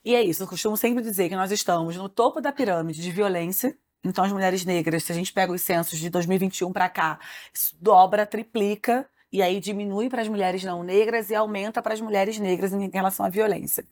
E 0.06 0.16
é 0.16 0.22
isso, 0.22 0.44
eu 0.44 0.48
costumo 0.48 0.78
sempre 0.78 1.04
dizer 1.04 1.28
que 1.28 1.36
nós 1.36 1.52
estamos 1.52 1.98
no 1.98 2.08
topo 2.08 2.40
da 2.40 2.52
pirâmide 2.52 3.02
de 3.02 3.12
violência. 3.12 3.78
Então, 4.04 4.24
as 4.24 4.32
mulheres 4.32 4.64
negras, 4.64 5.04
se 5.04 5.12
a 5.12 5.16
gente 5.16 5.34
pega 5.34 5.52
os 5.52 5.62
censos 5.62 6.00
de 6.00 6.10
2021 6.10 6.72
para 6.72 6.88
cá, 6.88 7.20
isso 7.54 7.76
dobra, 7.82 8.26
triplica, 8.26 9.10
e 9.32 9.42
aí 9.42 9.60
diminui 9.60 10.10
para 10.10 10.22
as 10.22 10.28
mulheres 10.28 10.64
não 10.64 10.84
negras 10.84 11.30
e 11.30 11.36
aumenta 11.36 11.82
para 11.82 11.94
as 11.94 12.00
mulheres 12.00 12.40
negras 12.40 12.72
em 12.72 12.90
relação 12.90 13.26
à 13.26 13.30
violência. 13.30 13.86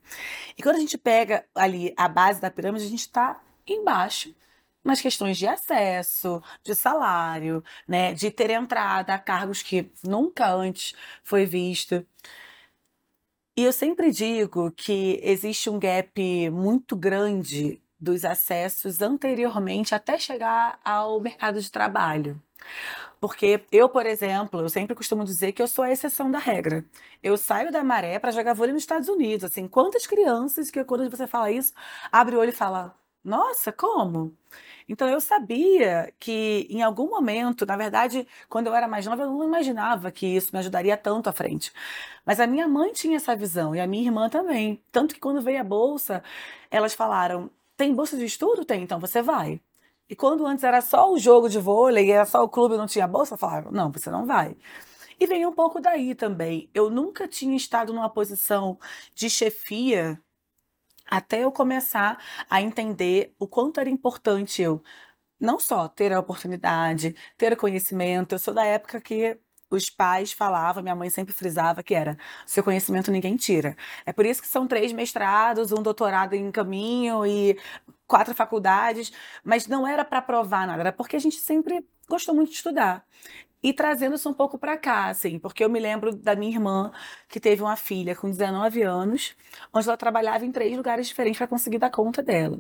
E 0.57 0.63
quando 0.63 0.77
a 0.77 0.79
gente 0.79 0.97
pega 0.97 1.43
ali 1.53 1.93
a 1.97 2.07
base 2.07 2.39
da 2.39 2.49
pirâmide, 2.49 2.85
a 2.85 2.89
gente 2.89 3.01
está 3.01 3.41
embaixo 3.67 4.33
nas 4.85 5.01
questões 5.01 5.37
de 5.37 5.47
acesso, 5.47 6.41
de 6.63 6.75
salário, 6.75 7.63
né, 7.87 8.13
de 8.13 8.31
ter 8.31 8.51
entrada 8.51 9.13
a 9.13 9.19
cargos 9.19 9.61
que 9.63 9.91
nunca 10.03 10.47
antes 10.53 10.93
foi 11.23 11.45
visto. 11.45 12.05
E 13.57 13.63
eu 13.63 13.71
sempre 13.73 14.11
digo 14.11 14.71
que 14.71 15.19
existe 15.23 15.69
um 15.69 15.79
gap 15.79 16.49
muito 16.49 16.95
grande 16.95 17.81
dos 17.99 18.25
acessos 18.25 19.01
anteriormente 19.01 19.95
até 19.95 20.17
chegar 20.19 20.79
ao 20.83 21.19
mercado 21.21 21.61
de 21.61 21.71
trabalho. 21.71 22.41
Porque 23.19 23.63
eu, 23.71 23.89
por 23.89 24.05
exemplo, 24.05 24.61
eu 24.61 24.69
sempre 24.69 24.95
costumo 24.95 25.23
dizer 25.23 25.53
que 25.53 25.61
eu 25.61 25.67
sou 25.67 25.85
a 25.85 25.91
exceção 25.91 26.29
da 26.29 26.39
regra. 26.39 26.85
Eu 27.23 27.37
saio 27.37 27.71
da 27.71 27.83
maré 27.83 28.19
para 28.19 28.31
jogar 28.31 28.53
vôlei 28.53 28.73
nos 28.73 28.83
Estados 28.83 29.09
Unidos. 29.09 29.45
Assim, 29.45 29.67
quantas 29.67 30.05
crianças 30.05 30.69
que 30.69 30.83
quando 30.83 31.09
você 31.09 31.25
fala 31.27 31.51
isso, 31.51 31.73
abre 32.11 32.35
o 32.35 32.39
olho 32.39 32.49
e 32.49 32.51
fala: 32.51 32.95
Nossa, 33.25 33.71
como? 33.73 34.37
Então 34.87 35.09
eu 35.09 35.19
sabia 35.19 36.13
que 36.19 36.67
em 36.69 36.83
algum 36.83 37.09
momento, 37.09 37.65
na 37.65 37.75
verdade, 37.75 38.27
quando 38.47 38.67
eu 38.67 38.75
era 38.75 38.87
mais 38.87 39.05
nova, 39.07 39.23
eu 39.23 39.31
não 39.31 39.43
imaginava 39.43 40.11
que 40.11 40.27
isso 40.27 40.51
me 40.53 40.59
ajudaria 40.59 40.95
tanto 40.95 41.27
à 41.27 41.33
frente. 41.33 41.73
Mas 42.25 42.39
a 42.39 42.45
minha 42.47 42.67
mãe 42.67 42.93
tinha 42.93 43.17
essa 43.17 43.35
visão 43.35 43.75
e 43.75 43.79
a 43.81 43.87
minha 43.87 44.03
irmã 44.05 44.29
também. 44.29 44.83
Tanto 44.91 45.15
que 45.15 45.19
quando 45.19 45.41
veio 45.41 45.59
a 45.61 45.63
bolsa, 45.63 46.23
elas 46.71 46.93
falaram: 46.93 47.49
tem 47.77 47.95
bolsa 47.95 48.15
de 48.17 48.25
estudo? 48.25 48.65
Tem, 48.65 48.83
então 48.83 48.99
você 48.99 49.21
vai. 49.23 49.59
E 50.09 50.15
quando 50.15 50.45
antes 50.45 50.63
era 50.63 50.81
só 50.81 51.11
o 51.11 51.17
jogo 51.19 51.49
de 51.49 51.57
vôlei, 51.59 52.11
era 52.11 52.25
só 52.25 52.43
o 52.43 52.49
clube 52.49 52.77
não 52.77 52.85
tinha 52.87 53.07
bolsa, 53.07 53.37
falaram: 53.37 53.71
não, 53.71 53.91
você 53.91 54.11
não 54.11 54.25
vai. 54.25 54.55
E 55.19 55.25
veio 55.27 55.49
um 55.49 55.53
pouco 55.53 55.79
daí 55.81 56.15
também. 56.15 56.69
Eu 56.73 56.89
nunca 56.89 57.27
tinha 57.27 57.55
estado 57.55 57.93
numa 57.93 58.09
posição 58.09 58.77
de 59.13 59.29
chefia 59.29 60.19
até 61.05 61.43
eu 61.43 61.51
começar 61.51 62.17
a 62.49 62.61
entender 62.61 63.33
o 63.39 63.47
quanto 63.47 63.79
era 63.79 63.89
importante 63.89 64.61
eu 64.61 64.81
não 65.39 65.59
só 65.59 65.87
ter 65.87 66.13
a 66.13 66.19
oportunidade, 66.19 67.15
ter 67.37 67.53
o 67.53 67.57
conhecimento. 67.57 68.35
Eu 68.35 68.39
sou 68.39 68.53
da 68.53 68.65
época 68.65 69.01
que 69.01 69.37
os 69.69 69.89
pais 69.89 70.31
falavam, 70.31 70.83
minha 70.83 70.95
mãe 70.95 71.09
sempre 71.09 71.33
frisava 71.33 71.83
que 71.83 71.93
era 71.95 72.17
seu 72.45 72.63
conhecimento 72.63 73.11
ninguém 73.11 73.35
tira. 73.35 73.75
É 74.05 74.13
por 74.13 74.25
isso 74.25 74.41
que 74.41 74.47
são 74.47 74.67
três 74.67 74.93
mestrados, 74.93 75.71
um 75.71 75.81
doutorado 75.81 76.33
em 76.33 76.51
caminho 76.51 77.25
e 77.25 77.57
quatro 78.07 78.33
faculdades, 78.35 79.11
mas 79.43 79.67
não 79.67 79.87
era 79.87 80.05
para 80.05 80.21
provar 80.21 80.67
nada, 80.67 80.81
era 80.81 80.91
porque 80.93 81.15
a 81.15 81.19
gente 81.19 81.37
sempre 81.37 81.85
gostou 82.07 82.35
muito 82.35 82.49
de 82.49 82.55
estudar. 82.57 83.05
E 83.65 83.73
trazendo 83.73 84.13
isso 84.13 84.29
um 84.29 84.33
pouco 84.33 84.59
para 84.59 84.77
cá, 84.77 85.07
assim, 85.07 85.39
porque 85.39 85.63
eu 85.63 85.69
me 85.71 85.79
lembro 85.79 86.15
da 86.15 86.35
minha 86.35 86.51
irmã, 86.51 86.91
que 87.27 87.39
teve 87.39 87.63
uma 87.63 87.75
filha 87.75 88.15
com 88.15 88.29
19 88.29 88.83
anos, 88.83 89.35
onde 89.73 89.87
ela 89.87 89.97
trabalhava 89.97 90.45
em 90.45 90.51
três 90.51 90.77
lugares 90.77 91.07
diferentes 91.07 91.39
para 91.39 91.47
conseguir 91.47 91.79
dar 91.79 91.89
conta 91.89 92.21
dela. 92.21 92.59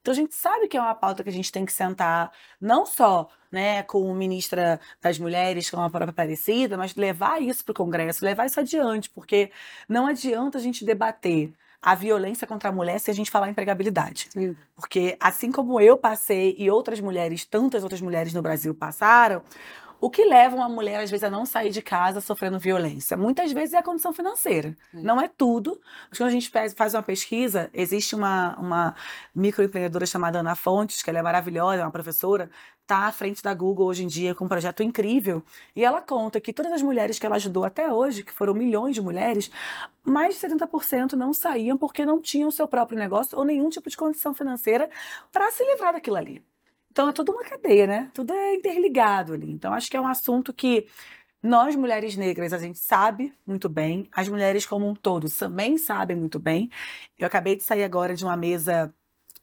Então 0.00 0.12
a 0.12 0.14
gente 0.14 0.36
sabe 0.36 0.68
que 0.68 0.76
é 0.76 0.80
uma 0.80 0.94
pauta 0.94 1.24
que 1.24 1.28
a 1.28 1.32
gente 1.32 1.50
tem 1.50 1.66
que 1.66 1.72
sentar, 1.72 2.30
não 2.60 2.86
só 2.86 3.28
né, 3.50 3.82
com 3.82 4.02
o 4.02 4.14
ministra 4.14 4.78
das 5.02 5.18
Mulheres, 5.18 5.68
com 5.68 5.80
a 5.80 5.90
própria 5.90 6.10
Aparecida, 6.10 6.76
mas 6.76 6.94
levar 6.94 7.42
isso 7.42 7.64
para 7.64 7.72
o 7.72 7.74
Congresso, 7.74 8.24
levar 8.24 8.46
isso 8.46 8.60
adiante, 8.60 9.10
porque 9.10 9.50
não 9.88 10.06
adianta 10.06 10.58
a 10.58 10.60
gente 10.60 10.84
debater 10.84 11.52
a 11.82 11.94
violência 11.94 12.46
contra 12.46 12.68
a 12.68 12.72
mulher 12.72 13.00
se 13.00 13.10
a 13.10 13.14
gente 13.14 13.30
falar 13.32 13.50
empregabilidade. 13.50 14.28
Sim. 14.30 14.56
Porque 14.76 15.16
assim 15.20 15.50
como 15.50 15.80
eu 15.80 15.96
passei 15.96 16.54
e 16.56 16.70
outras 16.70 17.00
mulheres, 17.00 17.44
tantas 17.44 17.82
outras 17.82 18.00
mulheres 18.00 18.32
no 18.32 18.42
Brasil 18.42 18.74
passaram, 18.74 19.42
o 20.00 20.10
que 20.10 20.24
leva 20.24 20.54
uma 20.54 20.68
mulher, 20.68 21.00
às 21.00 21.10
vezes, 21.10 21.24
a 21.24 21.30
não 21.30 21.46
sair 21.46 21.70
de 21.70 21.80
casa 21.80 22.20
sofrendo 22.20 22.58
violência? 22.58 23.16
Muitas 23.16 23.52
vezes 23.52 23.74
é 23.74 23.78
a 23.78 23.82
condição 23.82 24.12
financeira. 24.12 24.76
Não 24.92 25.20
é 25.20 25.28
tudo. 25.28 25.80
Mas 26.08 26.18
quando 26.18 26.28
a 26.28 26.32
gente 26.32 26.50
faz 26.50 26.94
uma 26.94 27.02
pesquisa, 27.02 27.70
existe 27.72 28.14
uma, 28.14 28.56
uma 28.58 28.94
microempreendedora 29.34 30.06
chamada 30.06 30.40
Ana 30.40 30.54
Fontes, 30.54 31.02
que 31.02 31.10
ela 31.10 31.18
é 31.18 31.22
maravilhosa, 31.22 31.82
é 31.82 31.84
uma 31.84 31.90
professora, 31.90 32.50
está 32.82 33.06
à 33.06 33.12
frente 33.12 33.42
da 33.42 33.52
Google 33.52 33.86
hoje 33.86 34.04
em 34.04 34.06
dia 34.06 34.34
com 34.34 34.44
um 34.44 34.48
projeto 34.48 34.82
incrível. 34.82 35.42
E 35.74 35.84
ela 35.84 36.00
conta 36.00 36.40
que 36.40 36.52
todas 36.52 36.72
as 36.72 36.82
mulheres 36.82 37.18
que 37.18 37.26
ela 37.26 37.36
ajudou 37.36 37.64
até 37.64 37.92
hoje, 37.92 38.22
que 38.22 38.32
foram 38.32 38.54
milhões 38.54 38.94
de 38.94 39.02
mulheres, 39.02 39.50
mais 40.04 40.38
de 40.38 40.46
70% 40.46 41.14
não 41.14 41.32
saíam 41.32 41.76
porque 41.76 42.06
não 42.06 42.20
tinham 42.20 42.50
seu 42.50 42.68
próprio 42.68 42.98
negócio 42.98 43.36
ou 43.36 43.44
nenhum 43.44 43.68
tipo 43.68 43.90
de 43.90 43.96
condição 43.96 44.32
financeira 44.32 44.88
para 45.32 45.50
se 45.50 45.64
livrar 45.64 45.94
daquilo 45.94 46.16
ali. 46.16 46.42
Então 46.96 47.10
é 47.10 47.12
tudo 47.12 47.32
uma 47.32 47.44
cadeia, 47.44 47.86
né? 47.86 48.10
Tudo 48.14 48.32
é 48.32 48.54
interligado 48.54 49.34
ali. 49.34 49.52
Então 49.52 49.74
acho 49.74 49.90
que 49.90 49.98
é 49.98 50.00
um 50.00 50.08
assunto 50.08 50.50
que 50.50 50.88
nós, 51.42 51.76
mulheres 51.76 52.16
negras, 52.16 52.54
a 52.54 52.58
gente 52.58 52.78
sabe 52.78 53.34
muito 53.46 53.68
bem, 53.68 54.08
as 54.12 54.28
mulheres 54.30 54.64
como 54.64 54.88
um 54.88 54.94
todo 54.94 55.28
também 55.30 55.76
sabem 55.76 56.16
muito 56.16 56.38
bem. 56.38 56.70
Eu 57.18 57.26
acabei 57.26 57.54
de 57.54 57.62
sair 57.64 57.84
agora 57.84 58.14
de 58.14 58.24
uma 58.24 58.34
mesa 58.34 58.94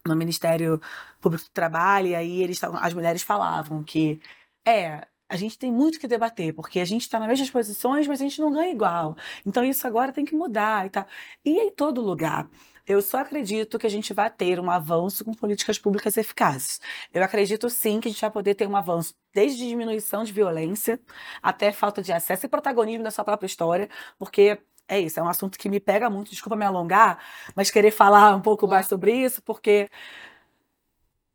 no 0.08 0.16
Ministério 0.16 0.82
Público 1.22 1.46
do 1.46 1.52
Trabalho, 1.52 2.08
e 2.08 2.16
aí 2.16 2.42
eles, 2.42 2.60
as 2.64 2.94
mulheres 2.96 3.22
falavam 3.22 3.84
que 3.84 4.20
é, 4.66 5.08
a 5.34 5.36
gente 5.36 5.58
tem 5.58 5.72
muito 5.72 6.00
que 6.00 6.08
debater, 6.08 6.54
porque 6.54 6.80
a 6.80 6.86
gente 6.86 7.02
está 7.02 7.18
nas 7.18 7.28
mesmas 7.28 7.50
posições, 7.50 8.08
mas 8.08 8.22
a 8.22 8.24
gente 8.24 8.40
não 8.40 8.52
ganha 8.52 8.72
igual. 8.72 9.18
Então 9.44 9.64
isso 9.66 9.88
agora 9.88 10.12
tem 10.12 10.24
que 10.24 10.36
mudar 10.36 10.86
e 10.86 10.92
tal. 10.92 11.08
E 11.44 11.60
em 11.60 11.72
todo 11.72 12.02
lugar. 12.02 12.48
Eu 12.86 13.02
só 13.02 13.18
acredito 13.20 13.80
que 13.80 13.88
a 13.88 13.90
gente 13.90 14.14
vai 14.14 14.30
ter 14.30 14.60
um 14.60 14.70
avanço 14.70 15.26
com 15.26 15.34
políticas 15.34 15.80
públicas 15.80 16.18
eficazes. 16.18 16.80
Eu 17.12 17.24
acredito 17.24 17.68
sim 17.68 18.00
que 18.00 18.10
a 18.10 18.12
gente 18.12 18.22
vai 18.22 18.30
poder 18.30 18.54
ter 18.54 18.68
um 18.68 18.76
avanço 18.76 19.16
desde 19.34 19.68
diminuição 19.68 20.24
de 20.24 20.32
violência 20.32 21.00
até 21.42 21.72
falta 21.72 22.02
de 22.02 22.12
acesso 22.12 22.46
e 22.46 22.50
protagonismo 22.50 23.04
da 23.04 23.10
sua 23.10 23.24
própria 23.24 23.48
história, 23.48 23.90
porque 24.20 24.60
é 24.88 25.00
isso, 25.00 25.20
é 25.20 25.24
um 25.24 25.30
assunto 25.30 25.58
que 25.58 25.68
me 25.70 25.80
pega 25.80 26.10
muito, 26.12 26.30
desculpa 26.30 26.56
me 26.56 26.66
alongar, 26.66 27.18
mas 27.56 27.72
querer 27.72 27.90
falar 27.92 28.36
um 28.36 28.42
pouco 28.42 28.68
mais 28.68 28.86
sobre 28.86 29.14
isso, 29.14 29.42
porque 29.42 29.90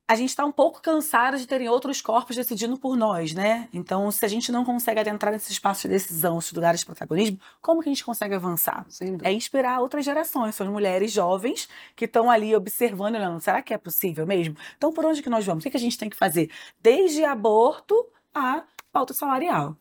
a 0.09 0.15
gente 0.15 0.31
está 0.31 0.43
um 0.47 0.51
pouco 0.51 0.81
cansado 0.81 1.37
de 1.37 1.47
terem 1.47 1.69
outros 1.69 2.01
corpos 2.01 2.35
decidindo 2.35 2.79
por 2.79 2.97
nós, 2.97 3.35
né? 3.35 3.69
Então, 3.75 4.11
se 4.11 4.25
a 4.25 4.29
gente 4.29 4.51
não 4.51 4.65
consegue 4.65 5.01
adentrar 5.01 5.31
nesse 5.31 5.53
espaço 5.53 5.83
de 5.83 5.89
decisão, 5.89 6.39
esses 6.39 6.53
lugares 6.53 6.81
de 6.81 6.87
protagonismo, 6.87 7.39
como 7.61 7.83
que 7.83 7.91
a 7.91 7.93
gente 7.93 8.03
consegue 8.03 8.35
avançar? 8.35 8.87
É 9.23 9.31
inspirar 9.31 9.81
outras 9.81 10.07
gerações, 10.07 10.55
são 10.55 10.73
mulheres 10.73 11.13
jovens 11.13 11.69
que 11.95 12.07
estão 12.07 12.31
ali 12.31 12.57
observando, 12.57 13.17
olhando, 13.17 13.39
será 13.39 13.61
que 13.61 13.75
é 13.75 13.79
possível 13.79 14.27
mesmo? 14.27 14.57
Então, 14.79 14.95
por 14.95 15.05
onde 15.05 15.23
que 15.23 15.29
nós 15.29 15.45
vamos? 15.45 15.63
O 15.63 15.65
que, 15.65 15.71
que 15.71 15.77
a 15.77 15.81
gente 15.81 15.99
tem 15.99 16.09
que 16.09 16.17
fazer? 16.17 16.51
Desde 16.81 17.23
aborto 17.23 18.07
a 18.35 18.65
pauta 18.91 19.13
salarial. 19.13 19.77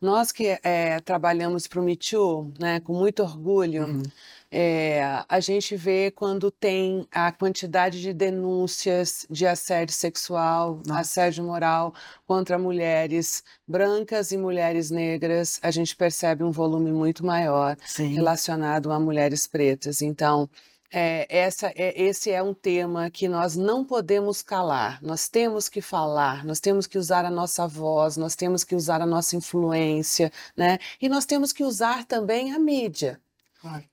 Nós 0.00 0.32
que 0.32 0.58
é, 0.62 0.98
trabalhamos 1.00 1.66
para 1.66 1.80
o 1.80 1.82
Me 1.82 1.96
Too, 1.96 2.52
né, 2.58 2.80
com 2.80 2.92
muito 2.92 3.22
orgulho, 3.22 3.86
uhum. 3.86 4.02
É, 4.50 5.24
a 5.28 5.40
gente 5.40 5.76
vê 5.76 6.10
quando 6.10 6.50
tem 6.50 7.06
a 7.12 7.30
quantidade 7.30 8.00
de 8.00 8.14
denúncias 8.14 9.26
de 9.28 9.46
assédio 9.46 9.94
sexual, 9.94 10.80
Nossa. 10.86 11.00
assédio 11.00 11.44
moral 11.44 11.94
contra 12.26 12.58
mulheres 12.58 13.44
brancas 13.66 14.32
e 14.32 14.38
mulheres 14.38 14.90
negras, 14.90 15.58
a 15.62 15.70
gente 15.70 15.94
percebe 15.94 16.44
um 16.44 16.50
volume 16.50 16.90
muito 16.90 17.26
maior 17.26 17.76
Sim. 17.84 18.14
relacionado 18.14 18.90
a 18.90 18.98
mulheres 18.98 19.46
pretas. 19.46 20.00
Então, 20.00 20.48
é, 20.90 21.26
essa, 21.28 21.70
é, 21.76 22.00
esse 22.00 22.30
é 22.30 22.42
um 22.42 22.54
tema 22.54 23.10
que 23.10 23.28
nós 23.28 23.54
não 23.54 23.84
podemos 23.84 24.40
calar, 24.40 24.98
nós 25.02 25.28
temos 25.28 25.68
que 25.68 25.82
falar, 25.82 26.44
nós 26.46 26.60
temos 26.60 26.86
que 26.86 26.96
usar 26.96 27.26
a 27.26 27.30
nossa 27.30 27.66
voz, 27.66 28.16
nós 28.16 28.34
temos 28.34 28.64
que 28.64 28.74
usar 28.74 29.02
a 29.02 29.06
nossa 29.06 29.36
influência, 29.36 30.32
né? 30.56 30.78
E 31.00 31.08
nós 31.08 31.26
temos 31.26 31.52
que 31.52 31.62
usar 31.62 32.06
também 32.06 32.52
a 32.52 32.58
mídia. 32.58 33.20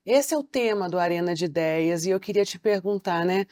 Esse 0.06 0.34
é 0.34 0.38
o 0.38 0.44
tema 0.44 0.90
do 0.90 1.00
Arena 1.00 1.34
de 1.36 1.46
Ideias 1.46 2.06
e 2.06 2.10
eu 2.12 2.20
queria 2.20 2.46
te 2.46 2.60
perguntar, 2.60 3.26
né? 3.26 3.46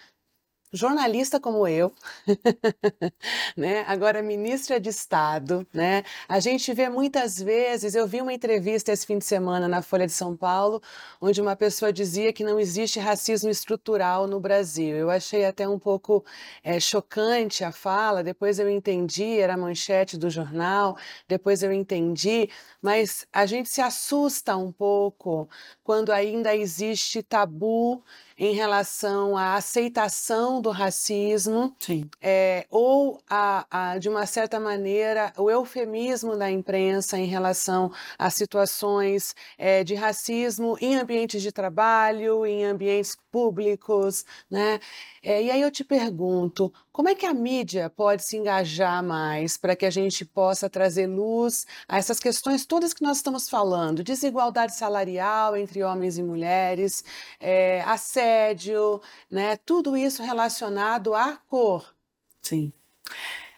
Jornalista 0.74 1.40
como 1.40 1.68
eu, 1.68 1.94
né? 3.56 3.86
Agora 3.88 4.24
ministra 4.24 4.80
de 4.80 4.90
Estado, 4.90 5.66
né? 5.72 6.04
A 6.28 6.40
gente 6.40 6.74
vê 6.74 6.90
muitas 6.90 7.40
vezes, 7.40 7.94
eu 7.94 8.08
vi 8.08 8.22
uma 8.22 8.34
entrevista 8.34 8.92
esse 8.92 9.06
fim 9.06 9.20
de 9.20 9.26
semana 9.26 9.68
na 9.68 9.84
Folha 9.84 10.08
de 10.08 10.12
São 10.12 10.36
Paulo, 10.36 10.82
onde 11.22 11.40
uma 11.40 11.56
pessoa 11.56 11.94
dizia 11.94 12.34
que 12.34 12.44
não 12.44 12.60
existe 12.60 13.00
racismo 13.00 13.52
estrutural 13.52 14.26
no 14.26 14.40
Brasil. 14.40 14.96
Eu 14.96 15.12
achei 15.12 15.46
até 15.46 15.68
um 15.70 15.78
pouco 15.78 16.26
é, 16.64 16.80
chocante 16.80 17.64
a 17.64 17.72
fala, 17.72 18.24
depois 18.24 18.58
eu 18.58 18.68
entendi, 18.68 19.40
era 19.40 19.54
a 19.54 19.58
manchete 19.58 20.18
do 20.18 20.30
jornal, 20.30 20.98
depois 21.28 21.62
eu 21.62 21.72
entendi, 21.72 22.50
mas 22.82 23.28
a 23.32 23.46
gente 23.46 23.70
se 23.70 23.82
assusta 23.82 24.58
um 24.58 24.72
pouco 24.72 25.48
quando 25.84 26.12
ainda 26.12 26.56
existe 26.56 27.22
tabu 27.22 28.04
em 28.38 28.54
relação 28.54 29.38
à 29.38 29.56
aceitação 29.56 30.62
do 30.62 30.70
racismo, 30.70 31.76
é, 32.22 32.66
ou 32.70 33.22
a, 33.30 33.66
a, 33.70 33.98
de 33.98 34.10
uma 34.10 34.26
certa 34.26 34.60
maneira, 34.60 35.32
o 35.38 35.50
eufemismo 35.50 36.36
da 36.36 36.50
imprensa 36.50 37.18
em 37.18 37.26
relação 37.26 37.92
a 38.18 38.30
situações 38.30 39.36
é, 39.58 39.84
de 39.84 39.96
racismo 39.96 40.78
em 40.82 40.96
ambientes 40.96 41.42
de 41.42 41.52
trabalho, 41.52 42.46
em 42.46 42.66
ambientes 42.66 43.18
públicos, 43.32 44.26
né? 44.50 44.80
É, 45.26 45.42
e 45.42 45.50
aí 45.50 45.62
eu 45.62 45.72
te 45.72 45.86
pergunto, 45.86 46.72
como 46.92 47.08
é 47.08 47.16
que 47.16 47.26
a 47.26 47.34
mídia 47.34 47.90
pode 47.90 48.26
se 48.26 48.36
engajar 48.36 49.02
mais 49.02 49.56
para 49.56 49.74
que 49.74 49.86
a 49.86 49.90
gente 49.90 50.26
possa 50.26 50.70
trazer 50.70 51.08
luz 51.08 51.66
a 51.88 51.98
essas 51.98 52.20
questões 52.20 52.66
todas 52.66 52.94
que 52.94 53.02
nós 53.02 53.18
estamos 53.18 53.48
falando? 53.50 54.04
Desigualdade 54.04 54.76
salarial 54.76 55.56
entre 55.56 55.82
homens 55.82 56.18
e 56.18 56.24
mulheres, 56.24 57.06
é, 57.40 57.82
assédio, 57.84 59.02
né? 59.32 59.56
Tudo 59.56 59.96
isso 59.96 60.22
relacionado 60.22 61.14
à 61.16 61.38
cor. 61.48 61.96
Sim. 62.42 62.74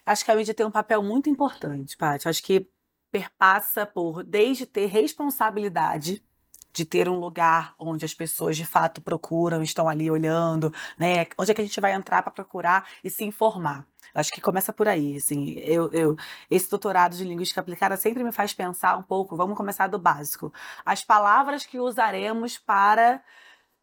Acho 0.05 0.23
que 0.23 0.31
a 0.31 0.35
mídia 0.35 0.53
tem 0.53 0.65
um 0.65 0.71
papel 0.71 1.01
muito 1.01 1.29
importante, 1.29 1.97
Paty. 1.97 2.27
Acho 2.29 2.43
que 2.43 2.69
perpassa 3.11 3.85
por 3.87 4.23
desde 4.23 4.65
ter 4.67 4.85
responsabilidade 4.87 6.23
de 6.75 6.83
ter 6.85 7.07
um 7.07 7.17
lugar 7.19 7.73
onde 7.79 8.03
as 8.03 8.13
pessoas 8.13 8.57
de 8.57 8.65
fato 8.65 9.01
procuram, 9.01 9.63
estão 9.63 9.87
ali 9.87 10.11
olhando, 10.11 10.73
né? 10.99 11.25
Onde 11.37 11.51
é 11.51 11.53
que 11.53 11.61
a 11.61 11.63
gente 11.65 11.79
vai 11.79 11.93
entrar 11.93 12.21
para 12.21 12.31
procurar 12.33 12.85
e 13.03 13.09
se 13.09 13.23
informar? 13.23 13.87
Acho 14.13 14.31
que 14.31 14.41
começa 14.41 14.73
por 14.73 14.87
aí, 14.87 15.15
assim. 15.17 15.55
Eu, 15.59 15.89
eu, 15.93 16.15
esse 16.51 16.69
doutorado 16.69 17.15
de 17.15 17.23
linguística 17.23 17.61
aplicada 17.61 17.95
sempre 17.97 18.23
me 18.23 18.31
faz 18.31 18.53
pensar 18.53 18.97
um 18.97 19.03
pouco. 19.03 19.37
Vamos 19.37 19.55
começar 19.57 19.87
do 19.87 19.97
básico. 19.97 20.53
As 20.85 21.03
palavras 21.03 21.65
que 21.65 21.79
usaremos 21.79 22.57
para 22.57 23.23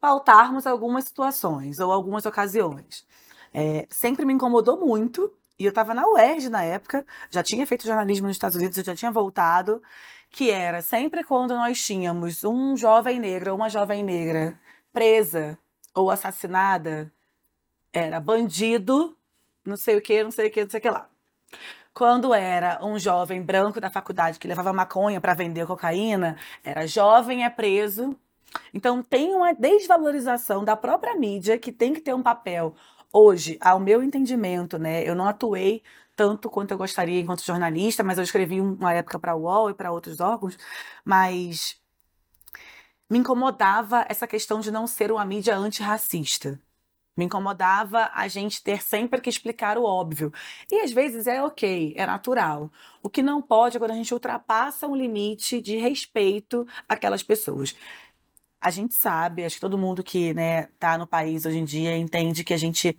pautarmos 0.00 0.66
algumas 0.66 1.04
situações 1.04 1.78
ou 1.80 1.92
algumas 1.92 2.26
ocasiões. 2.26 3.06
é, 3.54 3.86
sempre 3.90 4.24
me 4.24 4.32
incomodou 4.34 4.78
muito. 4.80 5.32
E 5.58 5.64
eu 5.64 5.68
estava 5.70 5.94
na 5.94 6.06
UERJ 6.08 6.48
na 6.48 6.62
época, 6.64 7.06
já 7.30 7.42
tinha 7.42 7.66
feito 7.66 7.86
jornalismo 7.86 8.26
nos 8.26 8.36
Estados 8.36 8.56
Unidos, 8.56 8.76
eu 8.78 8.84
já 8.84 8.96
tinha 8.96 9.12
voltado, 9.12 9.80
que 10.32 10.50
era 10.50 10.80
sempre 10.80 11.22
quando 11.22 11.54
nós 11.54 11.84
tínhamos 11.84 12.42
um 12.42 12.74
jovem 12.74 13.20
negro 13.20 13.50
ou 13.50 13.56
uma 13.56 13.68
jovem 13.68 14.02
negra 14.02 14.58
presa 14.90 15.58
ou 15.94 16.10
assassinada, 16.10 17.12
era 17.92 18.18
bandido, 18.18 19.14
não 19.62 19.76
sei 19.76 19.96
o 19.98 20.00
que, 20.00 20.24
não 20.24 20.30
sei 20.30 20.48
o 20.48 20.50
que, 20.50 20.62
não 20.62 20.70
sei 20.70 20.78
o 20.78 20.82
que 20.82 20.90
lá. 20.90 21.06
Quando 21.92 22.32
era 22.32 22.82
um 22.82 22.98
jovem 22.98 23.42
branco 23.42 23.78
da 23.78 23.90
faculdade 23.90 24.38
que 24.38 24.48
levava 24.48 24.72
maconha 24.72 25.20
para 25.20 25.34
vender 25.34 25.66
cocaína, 25.66 26.38
era 26.64 26.86
jovem 26.86 27.44
é 27.44 27.50
preso. 27.50 28.16
Então 28.72 29.02
tem 29.02 29.34
uma 29.34 29.52
desvalorização 29.52 30.64
da 30.64 30.74
própria 30.74 31.14
mídia 31.14 31.58
que 31.58 31.70
tem 31.70 31.92
que 31.92 32.00
ter 32.00 32.14
um 32.14 32.22
papel 32.22 32.74
hoje, 33.12 33.58
ao 33.60 33.78
meu 33.78 34.02
entendimento, 34.02 34.78
né? 34.78 35.02
Eu 35.08 35.14
não 35.14 35.26
atuei 35.26 35.82
tanto 36.16 36.50
quanto 36.50 36.72
eu 36.72 36.78
gostaria 36.78 37.20
enquanto 37.20 37.44
jornalista, 37.44 38.02
mas 38.02 38.18
eu 38.18 38.24
escrevi 38.24 38.60
uma 38.60 38.92
época 38.92 39.18
para 39.18 39.34
o 39.34 39.42
UOL 39.42 39.70
e 39.70 39.74
para 39.74 39.92
outros 39.92 40.20
órgãos, 40.20 40.58
mas 41.04 41.80
me 43.10 43.18
incomodava 43.18 44.06
essa 44.08 44.26
questão 44.26 44.60
de 44.60 44.70
não 44.70 44.86
ser 44.86 45.12
uma 45.12 45.24
mídia 45.24 45.56
antirracista. 45.56 46.60
Me 47.14 47.26
incomodava 47.26 48.10
a 48.14 48.26
gente 48.26 48.62
ter 48.62 48.82
sempre 48.82 49.20
que 49.20 49.28
explicar 49.28 49.76
o 49.76 49.84
óbvio. 49.84 50.32
E 50.70 50.80
às 50.80 50.92
vezes 50.92 51.26
é 51.26 51.42
ok, 51.42 51.92
é 51.94 52.06
natural. 52.06 52.72
O 53.02 53.10
que 53.10 53.22
não 53.22 53.42
pode 53.42 53.76
é 53.76 53.78
quando 53.78 53.90
a 53.90 53.94
gente 53.94 54.14
ultrapassa 54.14 54.86
um 54.86 54.96
limite 54.96 55.60
de 55.60 55.76
respeito 55.76 56.66
àquelas 56.88 57.22
pessoas. 57.22 57.76
A 58.62 58.70
gente 58.70 58.94
sabe, 58.94 59.44
acho 59.44 59.56
que 59.56 59.60
todo 59.60 59.76
mundo 59.76 60.02
que 60.04 60.32
né, 60.34 60.66
tá 60.78 60.96
no 60.96 61.06
país 61.06 61.44
hoje 61.44 61.58
em 61.58 61.64
dia 61.64 61.96
entende 61.96 62.44
que 62.44 62.54
a 62.54 62.56
gente. 62.56 62.96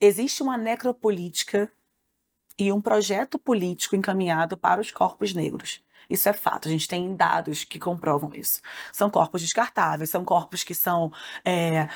Existe 0.00 0.42
uma 0.42 0.56
necropolítica 0.56 1.70
e 2.58 2.72
um 2.72 2.80
projeto 2.80 3.38
político 3.38 3.96
encaminhado 3.96 4.56
para 4.56 4.80
os 4.80 4.90
corpos 4.90 5.34
negros. 5.34 5.82
Isso 6.10 6.28
é 6.28 6.32
fato, 6.32 6.68
a 6.68 6.70
gente 6.70 6.88
tem 6.88 7.14
dados 7.16 7.64
que 7.64 7.78
comprovam 7.78 8.32
isso. 8.34 8.60
São 8.92 9.10
corpos 9.10 9.40
descartáveis, 9.42 10.10
são 10.10 10.24
corpos 10.24 10.64
que 10.64 10.74
são 10.74 11.12
é, 11.44 11.88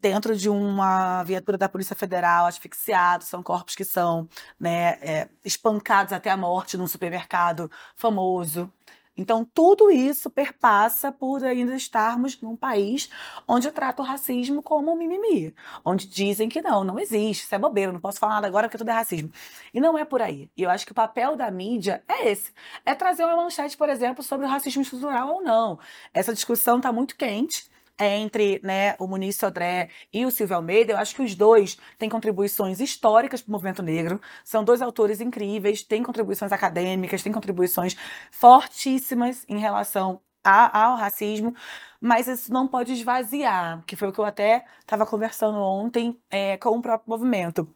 dentro 0.00 0.36
de 0.36 0.48
uma 0.48 1.22
viatura 1.24 1.58
da 1.58 1.68
Polícia 1.68 1.96
Federal, 1.96 2.46
asfixiados, 2.46 3.26
são 3.26 3.42
corpos 3.42 3.74
que 3.74 3.84
são 3.84 4.28
né, 4.58 4.98
é, 5.00 5.28
espancados 5.44 6.12
até 6.12 6.30
a 6.30 6.36
morte 6.36 6.76
num 6.76 6.86
supermercado 6.86 7.70
famoso. 7.96 8.72
Então, 9.18 9.44
tudo 9.44 9.90
isso 9.90 10.30
perpassa 10.30 11.10
por 11.10 11.44
ainda 11.44 11.74
estarmos 11.74 12.40
num 12.40 12.56
país 12.56 13.10
onde 13.48 13.70
trata 13.72 14.00
o 14.00 14.04
racismo 14.04 14.62
como 14.62 14.92
um 14.92 14.96
mimimi, 14.96 15.52
onde 15.84 16.06
dizem 16.06 16.48
que 16.48 16.62
não, 16.62 16.84
não 16.84 17.00
existe, 17.00 17.44
isso 17.44 17.54
é 17.54 17.58
bobeira, 17.58 17.90
não 17.92 18.00
posso 18.00 18.20
falar 18.20 18.34
nada 18.34 18.46
agora 18.46 18.68
porque 18.68 18.78
tudo 18.78 18.90
é 18.90 18.94
racismo. 18.94 19.30
E 19.74 19.80
não 19.80 19.98
é 19.98 20.04
por 20.04 20.22
aí. 20.22 20.48
E 20.56 20.62
eu 20.62 20.70
acho 20.70 20.86
que 20.86 20.92
o 20.92 20.94
papel 20.94 21.34
da 21.36 21.50
mídia 21.50 22.02
é 22.06 22.30
esse: 22.30 22.52
é 22.86 22.94
trazer 22.94 23.24
uma 23.24 23.36
manchete, 23.36 23.76
por 23.76 23.88
exemplo, 23.88 24.22
sobre 24.22 24.46
o 24.46 24.48
racismo 24.48 24.82
estrutural 24.82 25.28
ou 25.34 25.42
não. 25.42 25.78
Essa 26.14 26.32
discussão 26.32 26.76
está 26.76 26.92
muito 26.92 27.16
quente 27.16 27.68
entre 27.98 28.60
né, 28.62 28.94
o 28.98 29.06
Muniz 29.06 29.36
Sodré 29.36 29.88
e 30.12 30.24
o 30.24 30.30
Silvio 30.30 30.56
Almeida, 30.56 30.92
eu 30.92 30.96
acho 30.96 31.14
que 31.14 31.22
os 31.22 31.34
dois 31.34 31.78
têm 31.98 32.08
contribuições 32.08 32.80
históricas 32.80 33.42
para 33.42 33.50
o 33.50 33.52
movimento 33.52 33.82
negro, 33.82 34.20
são 34.44 34.62
dois 34.64 34.80
autores 34.82 35.20
incríveis, 35.20 35.82
têm 35.82 36.02
contribuições 36.02 36.52
acadêmicas, 36.52 37.22
têm 37.22 37.32
contribuições 37.32 37.96
fortíssimas 38.30 39.44
em 39.48 39.58
relação 39.58 40.20
a, 40.44 40.86
ao 40.86 40.96
racismo, 40.96 41.54
mas 42.00 42.28
isso 42.28 42.52
não 42.52 42.68
pode 42.68 42.92
esvaziar, 42.92 43.82
que 43.86 43.96
foi 43.96 44.08
o 44.08 44.12
que 44.12 44.18
eu 44.18 44.24
até 44.24 44.64
estava 44.80 45.04
conversando 45.04 45.58
ontem 45.58 46.18
é, 46.30 46.56
com 46.56 46.70
o 46.70 46.82
próprio 46.82 47.10
movimento. 47.10 47.68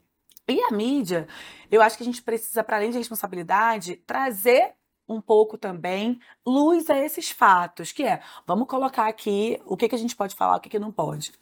E 0.49 0.61
a 0.63 0.71
mídia, 0.71 1.27
eu 1.71 1.81
acho 1.81 1.97
que 1.97 2.03
a 2.03 2.07
gente 2.07 2.23
precisa, 2.23 2.65
para 2.65 2.77
além 2.77 2.91
de 2.91 2.99
responsabilidade, 2.99 3.97
trazer 3.97 4.75
um 5.09 5.21
pouco 5.21 5.59
também 5.59 6.19
luz 6.47 6.89
a 6.91 6.99
esses 6.99 7.31
fatos, 7.31 7.93
que 7.93 8.05
é, 8.05 8.21
vamos 8.47 8.69
colocar 8.69 9.07
aqui 9.09 9.61
o 9.67 9.77
que, 9.77 9.89
que 9.89 9.95
a 9.95 9.99
gente 9.99 10.17
pode 10.17 10.35
falar, 10.35 10.57
o 10.57 10.61
que, 10.61 10.69
que 10.69 10.79
não 10.79 10.93
pode. 10.93 11.33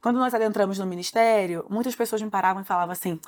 Quando 0.00 0.18
nós 0.18 0.34
adentramos 0.34 0.78
no 0.78 0.86
ministério, 0.86 1.64
muitas 1.70 1.94
pessoas 1.94 2.22
me 2.22 2.30
paravam 2.30 2.62
e 2.62 2.64
falavam 2.64 2.92
assim: 2.92 3.20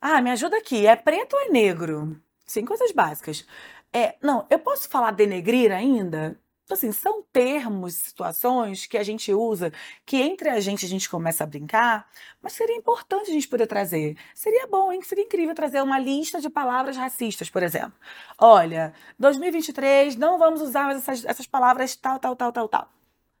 ah, 0.00 0.20
me 0.20 0.30
ajuda 0.30 0.56
aqui, 0.56 0.86
é 0.86 0.96
preto 0.96 1.34
ou 1.34 1.42
é 1.42 1.48
negro? 1.48 2.20
Sim, 2.46 2.64
coisas 2.64 2.92
básicas. 2.92 3.46
É, 3.92 4.16
não, 4.22 4.46
eu 4.50 4.58
posso 4.58 4.88
falar 4.88 5.12
denegrir 5.12 5.70
ainda? 5.70 6.38
Então, 6.64 6.76
assim, 6.76 6.92
são 6.92 7.22
termos, 7.32 7.94
situações 7.94 8.86
que 8.86 8.96
a 8.96 9.02
gente 9.02 9.32
usa, 9.32 9.72
que 10.06 10.16
entre 10.16 10.48
a 10.48 10.60
gente 10.60 10.86
a 10.86 10.88
gente 10.88 11.08
começa 11.08 11.44
a 11.44 11.46
brincar, 11.46 12.08
mas 12.40 12.52
seria 12.52 12.76
importante 12.76 13.30
a 13.30 13.34
gente 13.34 13.48
poder 13.48 13.66
trazer. 13.66 14.16
Seria 14.34 14.66
bom, 14.66 14.92
hein? 14.92 15.02
Seria 15.02 15.24
incrível 15.24 15.54
trazer 15.54 15.82
uma 15.82 15.98
lista 15.98 16.40
de 16.40 16.48
palavras 16.48 16.96
racistas, 16.96 17.50
por 17.50 17.62
exemplo. 17.62 17.94
Olha, 18.38 18.94
2023, 19.18 20.16
não 20.16 20.38
vamos 20.38 20.60
usar 20.62 20.84
mais 20.84 20.98
essas, 20.98 21.24
essas 21.24 21.46
palavras 21.46 21.96
tal, 21.96 22.18
tal, 22.18 22.36
tal, 22.36 22.52
tal, 22.52 22.68
tal. 22.68 22.88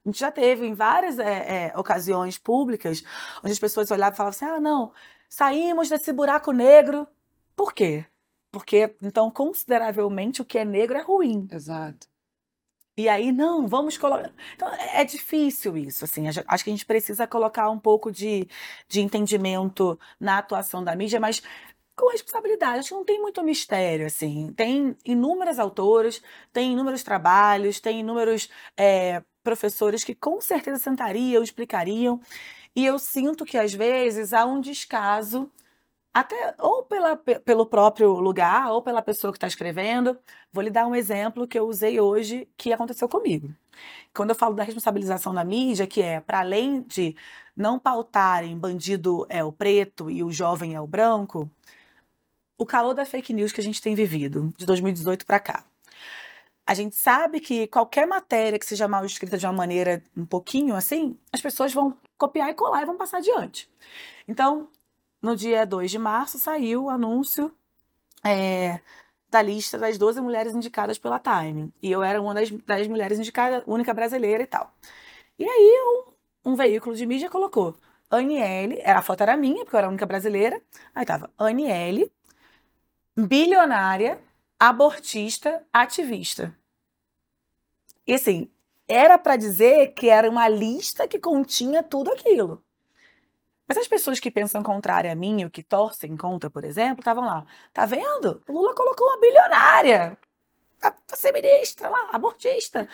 A 0.04 0.08
gente 0.08 0.18
já 0.18 0.32
teve 0.32 0.66
em 0.66 0.74
várias 0.74 1.18
é, 1.18 1.68
é, 1.68 1.78
ocasiões 1.78 2.36
públicas 2.38 3.04
onde 3.42 3.52
as 3.52 3.58
pessoas 3.58 3.90
olhavam 3.90 4.14
e 4.14 4.16
falavam 4.16 4.36
assim: 4.36 4.44
ah, 4.44 4.60
não, 4.60 4.92
saímos 5.28 5.88
desse 5.88 6.12
buraco 6.12 6.52
negro. 6.52 7.06
Por 7.54 7.72
quê? 7.72 8.04
Porque, 8.50 8.94
então, 9.02 9.30
consideravelmente, 9.30 10.42
o 10.42 10.44
que 10.44 10.58
é 10.58 10.64
negro 10.64 10.98
é 10.98 11.02
ruim. 11.02 11.48
Exato. 11.50 12.11
E 12.96 13.08
aí, 13.08 13.32
não, 13.32 13.66
vamos 13.66 13.96
colocar. 13.96 14.30
Então, 14.54 14.68
é, 14.74 15.00
é 15.00 15.04
difícil 15.04 15.76
isso, 15.76 16.04
assim. 16.04 16.24
Acho 16.28 16.64
que 16.64 16.70
a 16.70 16.72
gente 16.72 16.84
precisa 16.84 17.26
colocar 17.26 17.70
um 17.70 17.78
pouco 17.78 18.12
de, 18.12 18.46
de 18.88 19.00
entendimento 19.00 19.98
na 20.20 20.38
atuação 20.38 20.84
da 20.84 20.94
mídia, 20.94 21.18
mas 21.18 21.42
com 21.96 22.10
responsabilidade. 22.10 22.80
Acho 22.80 22.88
que 22.90 22.94
não 22.94 23.04
tem 23.04 23.20
muito 23.20 23.42
mistério, 23.42 24.06
assim. 24.06 24.52
Tem 24.54 24.96
inúmeras 25.04 25.58
autoras, 25.58 26.22
tem 26.52 26.72
inúmeros 26.72 27.02
trabalhos, 27.02 27.80
tem 27.80 28.00
inúmeros 28.00 28.50
é, 28.76 29.22
professores 29.42 30.04
que 30.04 30.14
com 30.14 30.40
certeza 30.40 30.78
sentariam, 30.78 31.42
explicariam. 31.42 32.20
E 32.76 32.84
eu 32.84 32.98
sinto 32.98 33.44
que, 33.44 33.56
às 33.58 33.72
vezes, 33.72 34.32
há 34.32 34.44
um 34.44 34.60
descaso 34.60 35.50
até 36.12 36.54
ou 36.58 36.82
pela, 36.84 37.16
pelo 37.16 37.66
próprio 37.66 38.12
lugar, 38.12 38.70
ou 38.70 38.82
pela 38.82 39.00
pessoa 39.00 39.32
que 39.32 39.38
está 39.38 39.46
escrevendo. 39.46 40.18
Vou 40.52 40.62
lhe 40.62 40.70
dar 40.70 40.86
um 40.86 40.94
exemplo 40.94 41.46
que 41.46 41.58
eu 41.58 41.66
usei 41.66 42.00
hoje 42.00 42.48
que 42.56 42.72
aconteceu 42.72 43.08
comigo. 43.08 43.54
Quando 44.14 44.30
eu 44.30 44.36
falo 44.36 44.54
da 44.54 44.62
responsabilização 44.62 45.34
da 45.34 45.44
mídia, 45.44 45.86
que 45.86 46.02
é 46.02 46.20
para 46.20 46.40
além 46.40 46.82
de 46.82 47.16
não 47.56 47.78
pautarem 47.78 48.58
bandido 48.58 49.26
é 49.28 49.42
o 49.42 49.52
preto 49.52 50.10
e 50.10 50.22
o 50.22 50.30
jovem 50.30 50.74
é 50.74 50.80
o 50.80 50.86
branco, 50.86 51.50
o 52.58 52.66
calor 52.66 52.94
da 52.94 53.04
fake 53.04 53.32
news 53.32 53.52
que 53.52 53.60
a 53.60 53.64
gente 53.64 53.80
tem 53.80 53.94
vivido 53.94 54.52
de 54.56 54.66
2018 54.66 55.26
para 55.26 55.40
cá. 55.40 55.64
A 56.66 56.74
gente 56.74 56.94
sabe 56.94 57.40
que 57.40 57.66
qualquer 57.66 58.06
matéria 58.06 58.58
que 58.58 58.66
seja 58.66 58.86
mal 58.86 59.04
escrita 59.04 59.36
de 59.36 59.44
uma 59.46 59.52
maneira 59.52 60.02
um 60.16 60.24
pouquinho 60.24 60.76
assim, 60.76 61.18
as 61.32 61.40
pessoas 61.40 61.72
vão 61.72 61.96
copiar 62.16 62.50
e 62.50 62.54
colar 62.54 62.82
e 62.82 62.86
vão 62.86 62.96
passar 62.96 63.18
adiante. 63.18 63.68
Então, 64.28 64.68
no 65.22 65.36
dia 65.36 65.64
2 65.64 65.90
de 65.90 65.98
março, 65.98 66.38
saiu 66.38 66.84
o 66.84 66.90
anúncio 66.90 67.54
é, 68.24 68.80
da 69.30 69.40
lista 69.40 69.78
das 69.78 69.96
12 69.96 70.20
mulheres 70.20 70.54
indicadas 70.54 70.98
pela 70.98 71.18
Time. 71.18 71.72
E 71.82 71.90
eu 71.90 72.02
era 72.02 72.20
uma 72.20 72.34
das, 72.34 72.50
das 72.50 72.88
mulheres 72.88 73.18
indicadas, 73.18 73.62
única 73.66 73.94
brasileira 73.94 74.42
e 74.42 74.46
tal. 74.46 74.74
E 75.38 75.44
aí 75.44 75.80
um, 76.44 76.50
um 76.52 76.54
veículo 76.54 76.94
de 76.94 77.06
mídia 77.06 77.30
colocou 77.30 77.76
Aniele, 78.10 78.82
a 78.82 79.00
foto 79.00 79.22
era 79.22 79.36
minha, 79.36 79.64
porque 79.64 79.74
eu 79.74 79.78
era 79.78 79.86
a 79.86 79.90
única 79.90 80.04
brasileira. 80.04 80.60
Aí 80.94 81.06
tava 81.06 81.30
Aniele, 81.38 82.12
bilionária, 83.16 84.20
abortista, 84.58 85.64
ativista. 85.72 86.54
E 88.06 88.14
assim, 88.14 88.50
era 88.86 89.16
para 89.16 89.36
dizer 89.36 89.94
que 89.94 90.08
era 90.08 90.28
uma 90.28 90.48
lista 90.48 91.08
que 91.08 91.18
continha 91.18 91.82
tudo 91.82 92.12
aquilo. 92.12 92.62
Mas 93.66 93.78
as 93.78 93.88
pessoas 93.88 94.20
que 94.20 94.30
pensam 94.30 94.62
contrário 94.62 95.10
a 95.10 95.14
mim, 95.14 95.44
ou 95.44 95.50
que 95.50 95.62
torcem 95.62 96.16
contra, 96.16 96.50
por 96.50 96.64
exemplo, 96.64 97.00
estavam 97.00 97.24
lá. 97.24 97.46
Tá 97.72 97.86
vendo? 97.86 98.42
O 98.48 98.52
Lula 98.52 98.74
colocou 98.74 99.06
uma 99.06 99.20
bilionária 99.20 100.18
pra 100.80 101.16
ser 101.16 101.32
ministra 101.32 101.88
lá, 101.88 102.10
abortista. 102.12 102.88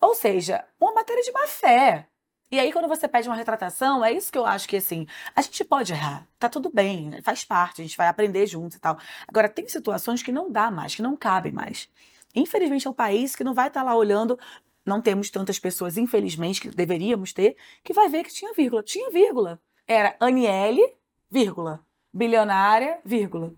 Ou 0.00 0.14
seja, 0.14 0.64
uma 0.80 0.92
matéria 0.92 1.22
de 1.22 1.32
má 1.32 1.46
fé. 1.46 2.06
E 2.50 2.60
aí, 2.60 2.70
quando 2.70 2.86
você 2.86 3.08
pede 3.08 3.28
uma 3.28 3.36
retratação, 3.36 4.04
é 4.04 4.12
isso 4.12 4.30
que 4.30 4.36
eu 4.36 4.44
acho 4.44 4.68
que, 4.68 4.76
assim, 4.76 5.06
a 5.34 5.40
gente 5.40 5.64
pode 5.64 5.92
errar, 5.92 6.28
tá 6.38 6.50
tudo 6.50 6.70
bem, 6.70 7.10
faz 7.22 7.44
parte, 7.44 7.80
a 7.80 7.84
gente 7.84 7.96
vai 7.96 8.08
aprender 8.08 8.46
juntos 8.46 8.76
e 8.76 8.80
tal. 8.80 8.98
Agora, 9.26 9.48
tem 9.48 9.66
situações 9.66 10.22
que 10.22 10.30
não 10.30 10.52
dá 10.52 10.70
mais, 10.70 10.94
que 10.94 11.00
não 11.00 11.16
cabem 11.16 11.50
mais. 11.50 11.88
Infelizmente, 12.34 12.86
é 12.86 12.90
um 12.90 12.94
país 12.94 13.34
que 13.34 13.42
não 13.42 13.54
vai 13.54 13.68
estar 13.68 13.80
tá 13.80 13.86
lá 13.86 13.96
olhando, 13.96 14.38
não 14.84 15.00
temos 15.00 15.30
tantas 15.30 15.58
pessoas, 15.58 15.96
infelizmente, 15.96 16.60
que 16.60 16.68
deveríamos 16.68 17.32
ter, 17.32 17.56
que 17.82 17.94
vai 17.94 18.10
ver 18.10 18.24
que 18.24 18.34
tinha 18.34 18.52
vírgula. 18.52 18.82
Tinha 18.82 19.10
vírgula 19.10 19.58
era 19.86 20.16
Aniele, 20.20 20.82
vírgula, 21.30 21.84
bilionária, 22.12 23.00
vírgula. 23.04 23.54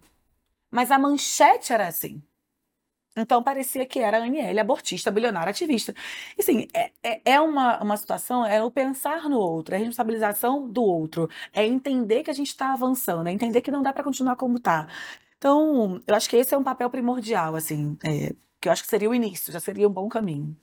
Mas 0.71 0.91
a 0.91 0.99
manchete 0.99 1.73
era 1.73 1.87
assim. 1.87 2.23
Então 3.17 3.43
parecia 3.43 3.87
que 3.87 4.01
era 4.01 4.19
Aniele, 4.19 4.59
abortista, 4.59 5.11
bilionária, 5.11 5.51
ativista. 5.51 5.95
E, 6.37 6.43
assim, 6.43 6.67
é, 6.75 6.91
é, 7.03 7.21
é 7.25 7.41
uma, 7.41 7.81
uma 7.83 7.97
situação, 7.97 8.45
é 8.45 8.63
o 8.63 8.71
pensar 8.71 9.29
no 9.29 9.39
outro, 9.39 9.75
é 9.75 9.77
a 9.77 9.79
responsabilização 9.79 10.69
do 10.69 10.83
outro, 10.83 11.29
é 11.53 11.65
entender 11.65 12.25
que 12.25 12.31
a 12.31 12.35
gente 12.35 12.49
está 12.49 12.73
avançando, 12.73 13.29
é 13.29 13.33
entender 13.33 13.61
que 13.61 13.71
não 13.71 13.83
dá 13.83 13.93
para 13.93 14.03
continuar 14.03 14.37
como 14.37 14.57
está. 14.57 14.89
Então, 15.39 16.01
eu 16.07 16.15
acho 16.15 16.29
que 16.29 16.37
esse 16.37 16.55
é 16.55 16.59
um 16.59 16.65
papel 16.65 16.91
primordial, 16.91 17.55
assim, 17.55 17.97
é, 18.05 18.35
que 18.61 18.69
eu 18.69 18.73
acho 18.73 18.83
que 18.83 18.89
seria 18.89 19.11
o 19.11 19.15
início, 19.15 19.53
já 19.53 19.61
seria 19.61 19.87
um 19.89 19.93
bom 19.93 20.09
caminho. 20.09 20.57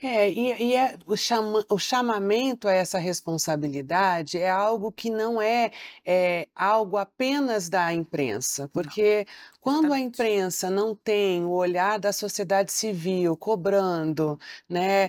É, 0.00 0.30
e, 0.30 0.70
e 0.70 0.76
é, 0.76 0.96
o, 1.06 1.16
chama, 1.16 1.64
o 1.68 1.76
chamamento 1.76 2.68
a 2.68 2.72
essa 2.72 2.98
responsabilidade 2.98 4.38
é 4.38 4.48
algo 4.48 4.92
que 4.92 5.10
não 5.10 5.42
é, 5.42 5.72
é 6.04 6.46
algo 6.54 6.96
apenas 6.96 7.68
da 7.68 7.92
imprensa, 7.92 8.68
porque 8.72 9.26
não, 9.26 9.60
quando 9.60 9.92
a 9.92 9.98
imprensa 9.98 10.70
não 10.70 10.94
tem 10.94 11.44
o 11.44 11.50
olhar 11.50 11.98
da 11.98 12.12
sociedade 12.12 12.70
civil 12.70 13.36
cobrando, 13.36 14.38
né, 14.68 15.08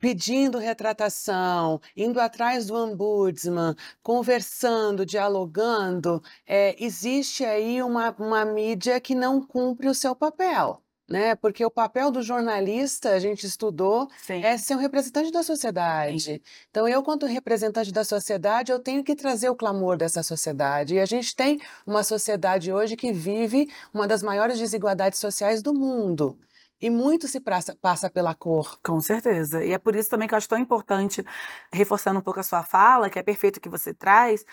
pedindo 0.00 0.56
retratação, 0.58 1.78
indo 1.94 2.18
atrás 2.18 2.66
do 2.66 2.74
ombudsman, 2.74 3.74
conversando, 4.02 5.04
dialogando, 5.04 6.22
é, 6.46 6.74
existe 6.82 7.44
aí 7.44 7.82
uma, 7.82 8.10
uma 8.18 8.44
mídia 8.46 9.00
que 9.00 9.14
não 9.14 9.40
cumpre 9.44 9.86
o 9.88 9.94
seu 9.94 10.16
papel 10.16 10.82
né? 11.08 11.34
Porque 11.34 11.64
o 11.64 11.70
papel 11.70 12.10
do 12.10 12.22
jornalista, 12.22 13.10
a 13.10 13.18
gente 13.18 13.46
estudou, 13.46 14.08
Sim. 14.18 14.44
é 14.44 14.58
ser 14.58 14.74
um 14.74 14.78
representante 14.78 15.32
da 15.32 15.42
sociedade. 15.42 16.20
Sim. 16.20 16.40
Então, 16.70 16.86
eu, 16.86 17.02
quanto 17.02 17.24
representante 17.26 17.90
da 17.90 18.04
sociedade, 18.04 18.70
eu 18.70 18.78
tenho 18.78 19.02
que 19.02 19.16
trazer 19.16 19.48
o 19.48 19.56
clamor 19.56 19.96
dessa 19.96 20.22
sociedade. 20.22 20.94
E 20.94 21.00
a 21.00 21.06
gente 21.06 21.34
tem 21.34 21.60
uma 21.86 22.02
sociedade 22.02 22.72
hoje 22.72 22.94
que 22.96 23.12
vive 23.12 23.68
uma 23.92 24.06
das 24.06 24.22
maiores 24.22 24.58
desigualdades 24.58 25.18
sociais 25.18 25.62
do 25.62 25.72
mundo. 25.72 26.38
E 26.80 26.90
muito 26.90 27.26
se 27.26 27.40
passa, 27.40 27.76
passa 27.80 28.08
pela 28.08 28.34
cor. 28.34 28.78
Com 28.84 29.00
certeza. 29.00 29.64
E 29.64 29.72
é 29.72 29.78
por 29.78 29.96
isso 29.96 30.08
também 30.10 30.28
que 30.28 30.34
eu 30.34 30.38
acho 30.38 30.48
tão 30.48 30.58
importante, 30.58 31.24
reforçando 31.72 32.20
um 32.20 32.22
pouco 32.22 32.38
a 32.38 32.44
sua 32.44 32.62
fala, 32.62 33.10
que 33.10 33.18
é 33.18 33.22
perfeito 33.22 33.60
que 33.60 33.68
você 33.68 33.92
traz, 33.92 34.44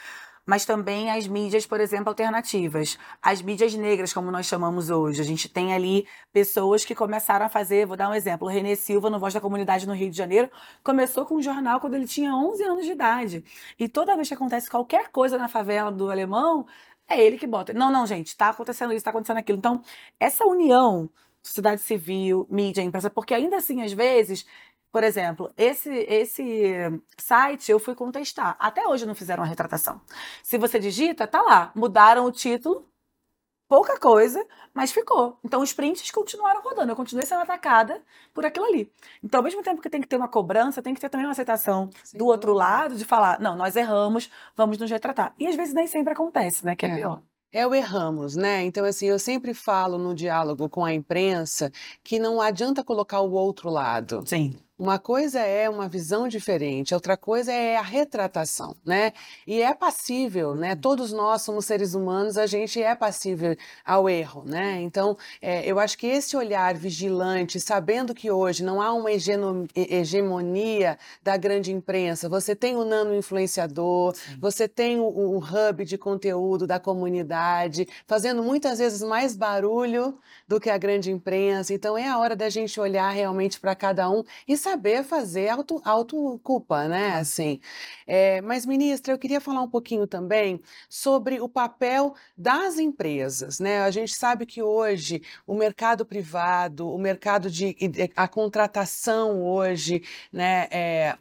mas 0.46 0.66
também 0.66 1.10
as 1.10 1.28
mídias, 1.28 1.66
por 1.66 1.80
exemplo, 1.80 2.10
alternativas. 2.10 2.98
As 3.22 3.42
mídias 3.42 3.74
negras, 3.74 4.14
como 4.14 4.32
nós 4.32 4.46
chamamos 4.46 4.90
hoje. 4.90 5.22
A 5.22 5.24
gente 5.26 5.50
tem 5.50 5.74
ali 5.74 6.08
pessoas 6.32 6.86
que 6.86 6.94
começaram 6.94 7.46
a 7.46 7.50
fazer, 7.50 7.86
vou 7.86 7.98
dar 7.98 8.10
um 8.10 8.14
exemplo, 8.14 8.48
o 8.48 8.52
Renê 8.52 8.76
Silva, 8.76 9.10
no 9.10 9.20
Voz 9.20 9.34
da 9.34 9.42
Comunidade 9.42 9.88
no 9.88 9.94
Rio 9.94 10.10
de 10.10 10.18
Janeiro, 10.18 10.50
começou 10.84 11.26
com 11.26 11.36
um 11.36 11.42
jornal 11.42 11.80
quando 11.80 11.96
ele 11.96 12.08
tinha 12.08 12.36
11 12.36 12.64
anos 12.64 12.86
de 12.86 12.92
idade. 12.92 13.44
E 13.80 13.88
toda 13.90 14.16
vez 14.16 14.28
que 14.28 14.34
acontece 14.34 14.70
qualquer 14.70 15.10
coisa 15.10 15.38
na 15.38 15.48
favela 15.48 15.92
do 15.92 16.12
Alemão, 16.12 16.66
é 17.08 17.22
ele 17.22 17.38
que 17.38 17.48
bota. 17.48 17.74
Não, 17.74 17.92
não, 17.92 18.06
gente, 18.06 18.28
está 18.28 18.50
acontecendo 18.50 18.92
isso, 18.92 18.98
está 18.98 19.12
acontecendo 19.12 19.38
aquilo. 19.38 19.58
Então, 19.58 19.82
essa 20.20 20.46
união 20.46 21.10
sociedade 21.46 21.82
civil, 21.82 22.48
mídia, 22.50 22.82
imprensa, 22.82 23.10
porque 23.10 23.34
ainda 23.34 23.58
assim, 23.58 23.82
às 23.84 23.94
vezes, 23.94 24.46
por 24.96 25.04
exemplo, 25.04 25.52
esse, 25.58 25.90
esse 26.08 26.74
site 27.18 27.70
eu 27.70 27.78
fui 27.80 27.94
contestar. 27.94 28.56
Até 28.58 28.88
hoje 28.88 29.06
não 29.06 29.14
fizeram 29.14 29.44
a 29.44 29.46
retratação. 29.46 30.00
Se 30.42 30.58
você 30.58 30.80
digita, 30.80 31.28
tá 31.28 31.42
lá. 31.42 31.70
Mudaram 31.76 32.24
o 32.24 32.32
título, 32.32 32.88
pouca 33.68 34.00
coisa, 34.00 34.42
mas 34.74 34.94
ficou. 34.94 35.38
Então 35.44 35.62
os 35.62 35.74
prints 35.74 36.10
continuaram 36.12 36.62
rodando. 36.62 36.94
Eu 36.94 36.96
continuei 36.96 37.26
sendo 37.26 37.42
atacada 37.42 38.02
por 38.34 38.46
aquilo 38.46 38.68
ali. 38.68 38.90
Então, 39.22 39.40
ao 39.40 39.44
mesmo 39.44 39.62
tempo 39.62 39.82
que 39.82 39.90
tem 39.90 40.00
que 40.00 40.08
ter 40.08 40.16
uma 40.16 40.30
cobrança, 40.30 40.82
tem 40.82 40.94
que 40.94 41.02
ter 41.02 41.10
também 41.10 41.28
uma 41.28 41.34
aceitação 41.34 41.90
Sim, 42.02 42.18
do 42.18 42.28
outro 42.28 42.54
lado 42.54 42.96
de 42.96 43.04
falar: 43.04 43.38
não, 43.42 43.58
nós 43.58 43.76
erramos, 43.76 44.32
vamos 44.56 44.78
nos 44.78 44.90
retratar. 44.90 45.36
E 45.38 45.46
às 45.46 45.58
vezes 45.58 45.74
nem 45.74 45.88
sempre 45.88 46.14
acontece, 46.14 46.66
né? 46.66 46.74
Que 46.74 46.86
é, 46.86 46.90
é. 46.90 46.96
pior. 46.96 47.22
É 47.52 47.68
o 47.68 47.76
erramos, 47.76 48.38
né? 48.38 48.64
Então, 48.64 48.86
assim, 48.86 49.08
eu 49.08 49.20
sempre 49.20 49.54
falo 49.54 49.98
no 49.98 50.16
diálogo 50.16 50.70
com 50.70 50.86
a 50.86 50.94
imprensa 50.94 51.70
que 52.02 52.18
não 52.18 52.40
adianta 52.40 52.82
colocar 52.82 53.20
o 53.20 53.34
outro 53.34 53.70
lado. 53.70 54.24
Sim. 54.26 54.58
Uma 54.78 55.00
coisa 55.00 55.40
é 55.40 55.70
uma 55.70 55.88
visão 55.88 56.28
diferente, 56.28 56.94
outra 56.94 57.16
coisa 57.16 57.50
é 57.50 57.78
a 57.78 57.82
retratação, 57.82 58.76
né? 58.86 59.14
E 59.48 59.62
é 59.62 59.74
passível, 59.74 60.54
né? 60.54 60.76
Todos 60.76 61.14
nós 61.14 61.44
somos 61.44 61.64
seres 61.64 61.94
humanos, 61.94 62.38
a 62.38 62.46
gente 62.46 62.84
é 62.84 62.94
passível 62.94 63.56
ao 63.86 64.10
erro, 64.10 64.44
né? 64.46 64.82
Então, 64.82 65.18
é, 65.42 65.66
eu 65.66 65.80
acho 65.80 65.98
que 65.98 66.06
esse 66.06 66.36
olhar 66.36 66.76
vigilante, 66.76 67.58
sabendo 67.58 68.14
que 68.14 68.30
hoje 68.30 68.66
não 68.66 68.82
há 68.82 68.92
uma 68.92 69.12
hegemonia 69.14 71.00
da 71.24 71.38
grande 71.38 71.72
imprensa, 71.72 72.28
você 72.28 72.54
tem 72.54 72.76
o 72.76 72.84
nano 72.84 73.16
influenciador, 73.16 74.14
Sim. 74.14 74.38
você 74.42 74.68
tem 74.68 75.00
o, 75.00 75.06
o 75.06 75.38
hub 75.38 75.86
de 75.86 75.98
conteúdo 75.98 76.68
da 76.68 76.82
comunidade, 76.82 77.88
fazendo 78.06 78.44
muitas 78.44 78.80
vezes 78.80 79.02
mais 79.02 79.38
barulho 79.38 80.20
do 80.46 80.60
que 80.60 80.70
a 80.70 80.78
grande 80.78 81.10
imprensa. 81.12 81.74
Então, 81.74 81.98
é 81.98 82.10
a 82.10 82.18
hora 82.18 82.36
da 82.36 82.50
gente 82.50 82.78
olhar 82.78 83.10
realmente 83.12 83.58
para 83.58 83.74
cada 83.74 84.10
um 84.10 84.22
e 84.46 84.65
saber 84.66 85.04
fazer 85.04 85.50
auto, 85.50 85.80
autoculpa, 85.86 86.88
né? 86.88 87.14
Assim. 87.14 87.60
É, 88.08 88.42
mas, 88.42 88.66
ministra, 88.66 89.14
eu 89.14 89.18
queria 89.20 89.40
falar 89.40 89.62
um 89.62 89.70
pouquinho 89.70 90.08
também 90.08 90.60
sobre 90.90 91.40
o 91.40 91.48
papel 91.48 92.16
das 92.36 92.80
empresas, 92.80 93.60
né? 93.60 93.82
A 93.82 93.92
gente 93.92 94.16
sabe 94.16 94.46
que 94.46 94.64
hoje 94.64 95.22
o 95.46 95.54
mercado 95.54 96.04
privado, 96.04 96.90
o 96.90 96.98
mercado 96.98 97.50
de 97.50 97.76
a 98.16 98.28
contratação 98.28 99.44
hoje, 99.44 100.02
né, 100.34 100.68
é, 100.72 101.18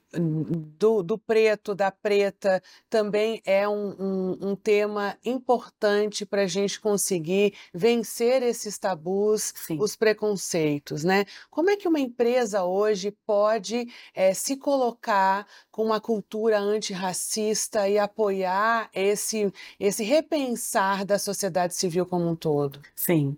do, 0.78 1.02
do 1.02 1.18
preto, 1.18 1.74
da 1.74 1.90
preta, 1.90 2.62
também 2.88 3.42
é 3.44 3.68
um, 3.68 3.94
um, 3.98 4.50
um 4.50 4.56
tema 4.56 5.18
importante 5.24 6.24
para 6.24 6.42
a 6.42 6.46
gente 6.46 6.80
conseguir 6.80 7.54
vencer 7.74 8.42
esses 8.42 8.78
tabus, 8.78 9.52
Sim. 9.54 9.78
os 9.80 9.96
preconceitos, 9.96 11.04
né? 11.04 11.26
Como 11.50 11.68
é 11.68 11.76
que 11.76 11.88
uma 11.88 12.00
empresa 12.00 12.64
hoje 12.64 13.10
pode 13.26 13.33
pode 13.34 13.88
é, 14.14 14.32
se 14.32 14.56
colocar 14.56 15.44
com 15.68 15.84
uma 15.84 16.00
cultura 16.00 16.56
antirracista 16.56 17.88
e 17.88 17.98
apoiar 17.98 18.88
esse, 18.94 19.52
esse 19.80 20.04
repensar 20.04 21.04
da 21.04 21.18
sociedade 21.18 21.74
civil 21.74 22.06
como 22.06 22.30
um 22.30 22.36
todo? 22.36 22.80
Sim. 22.94 23.36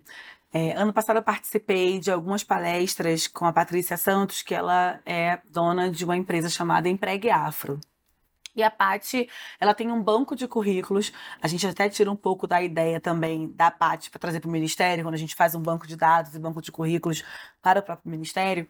É, 0.53 0.73
ano 0.73 0.93
passado 0.93 1.17
eu 1.17 1.23
participei 1.23 1.99
de 1.99 2.11
algumas 2.11 2.43
palestras 2.43 3.27
com 3.27 3.45
a 3.45 3.51
Patrícia 3.51 3.97
Santos, 3.97 4.43
que 4.43 4.53
ela 4.53 4.99
é 5.03 5.41
dona 5.49 5.89
de 5.89 6.05
uma 6.05 6.15
empresa 6.15 6.47
chamada 6.47 6.87
Empregue 6.87 7.31
Afro. 7.31 7.79
E 8.55 8.61
a 8.61 8.69
Pati, 8.69 9.27
ela 9.59 9.73
tem 9.73 9.91
um 9.91 10.01
banco 10.01 10.35
de 10.35 10.47
currículos. 10.47 11.11
A 11.41 11.47
gente 11.47 11.65
até 11.65 11.89
tira 11.89 12.11
um 12.11 12.15
pouco 12.15 12.45
da 12.45 12.61
ideia 12.61 12.99
também 12.99 13.51
da 13.51 13.71
Pati 13.71 14.11
para 14.11 14.19
trazer 14.19 14.39
para 14.39 14.49
o 14.49 14.51
Ministério, 14.51 15.03
quando 15.03 15.15
a 15.15 15.17
gente 15.17 15.35
faz 15.35 15.55
um 15.55 15.61
banco 15.61 15.87
de 15.87 15.95
dados 15.95 16.35
e 16.35 16.39
banco 16.39 16.61
de 16.61 16.71
currículos 16.71 17.23
para 17.61 17.79
o 17.79 17.83
próprio 17.83 18.11
Ministério. 18.11 18.67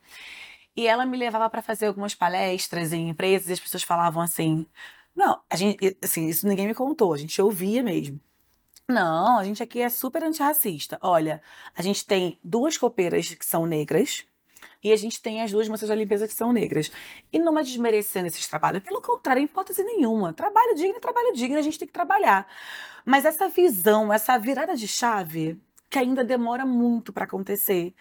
E 0.77 0.85
ela 0.87 1.07
me 1.07 1.17
levava 1.17 1.49
para 1.49 1.63
fazer 1.63 1.87
algumas 1.87 2.13
palestras 2.13 2.93
em 2.93 3.09
empresas 3.09 3.49
e 3.49 3.53
as 3.53 3.59
pessoas 3.59 3.81
falavam 3.81 4.21
assim: 4.21 4.67
não, 5.15 5.41
a 5.49 5.55
gente, 5.55 5.97
assim, 6.03 6.27
isso 6.27 6.47
ninguém 6.47 6.67
me 6.67 6.75
contou, 6.75 7.13
a 7.13 7.17
gente 7.17 7.41
ouvia 7.41 7.81
mesmo. 7.81 8.19
Não, 8.87 9.39
a 9.39 9.43
gente 9.43 9.61
aqui 9.63 9.81
é 9.81 9.89
super 9.89 10.23
antirracista. 10.23 10.97
Olha, 11.01 11.41
a 11.75 11.81
gente 11.81 12.05
tem 12.05 12.39
duas 12.43 12.77
copeiras 12.77 13.33
que 13.33 13.45
são 13.45 13.65
negras 13.65 14.23
e 14.83 14.93
a 14.93 14.95
gente 14.95 15.21
tem 15.21 15.41
as 15.41 15.51
duas 15.51 15.67
moças 15.67 15.89
da 15.89 15.95
limpeza 15.95 16.27
que 16.27 16.33
são 16.33 16.53
negras. 16.53 16.91
E 17.33 17.39
não 17.39 17.57
é 17.57 17.63
desmerecendo 17.63 18.27
esses 18.27 18.47
trabalhos, 18.47 18.83
pelo 18.83 19.01
contrário, 19.01 19.41
em 19.41 19.45
hipótese 19.45 19.83
nenhuma. 19.83 20.31
Trabalho 20.31 20.75
digno 20.75 20.97
é 20.97 20.99
trabalho 20.99 21.33
digno, 21.33 21.57
a 21.57 21.61
gente 21.61 21.79
tem 21.79 21.87
que 21.87 21.93
trabalhar. 21.93 22.47
Mas 23.03 23.25
essa 23.25 23.49
visão, 23.49 24.13
essa 24.13 24.37
virada 24.37 24.75
de 24.75 24.87
chave, 24.87 25.59
que 25.89 25.97
ainda 25.99 26.23
demora 26.23 26.65
muito 26.65 27.11
para 27.11 27.25
acontecer, 27.25 27.93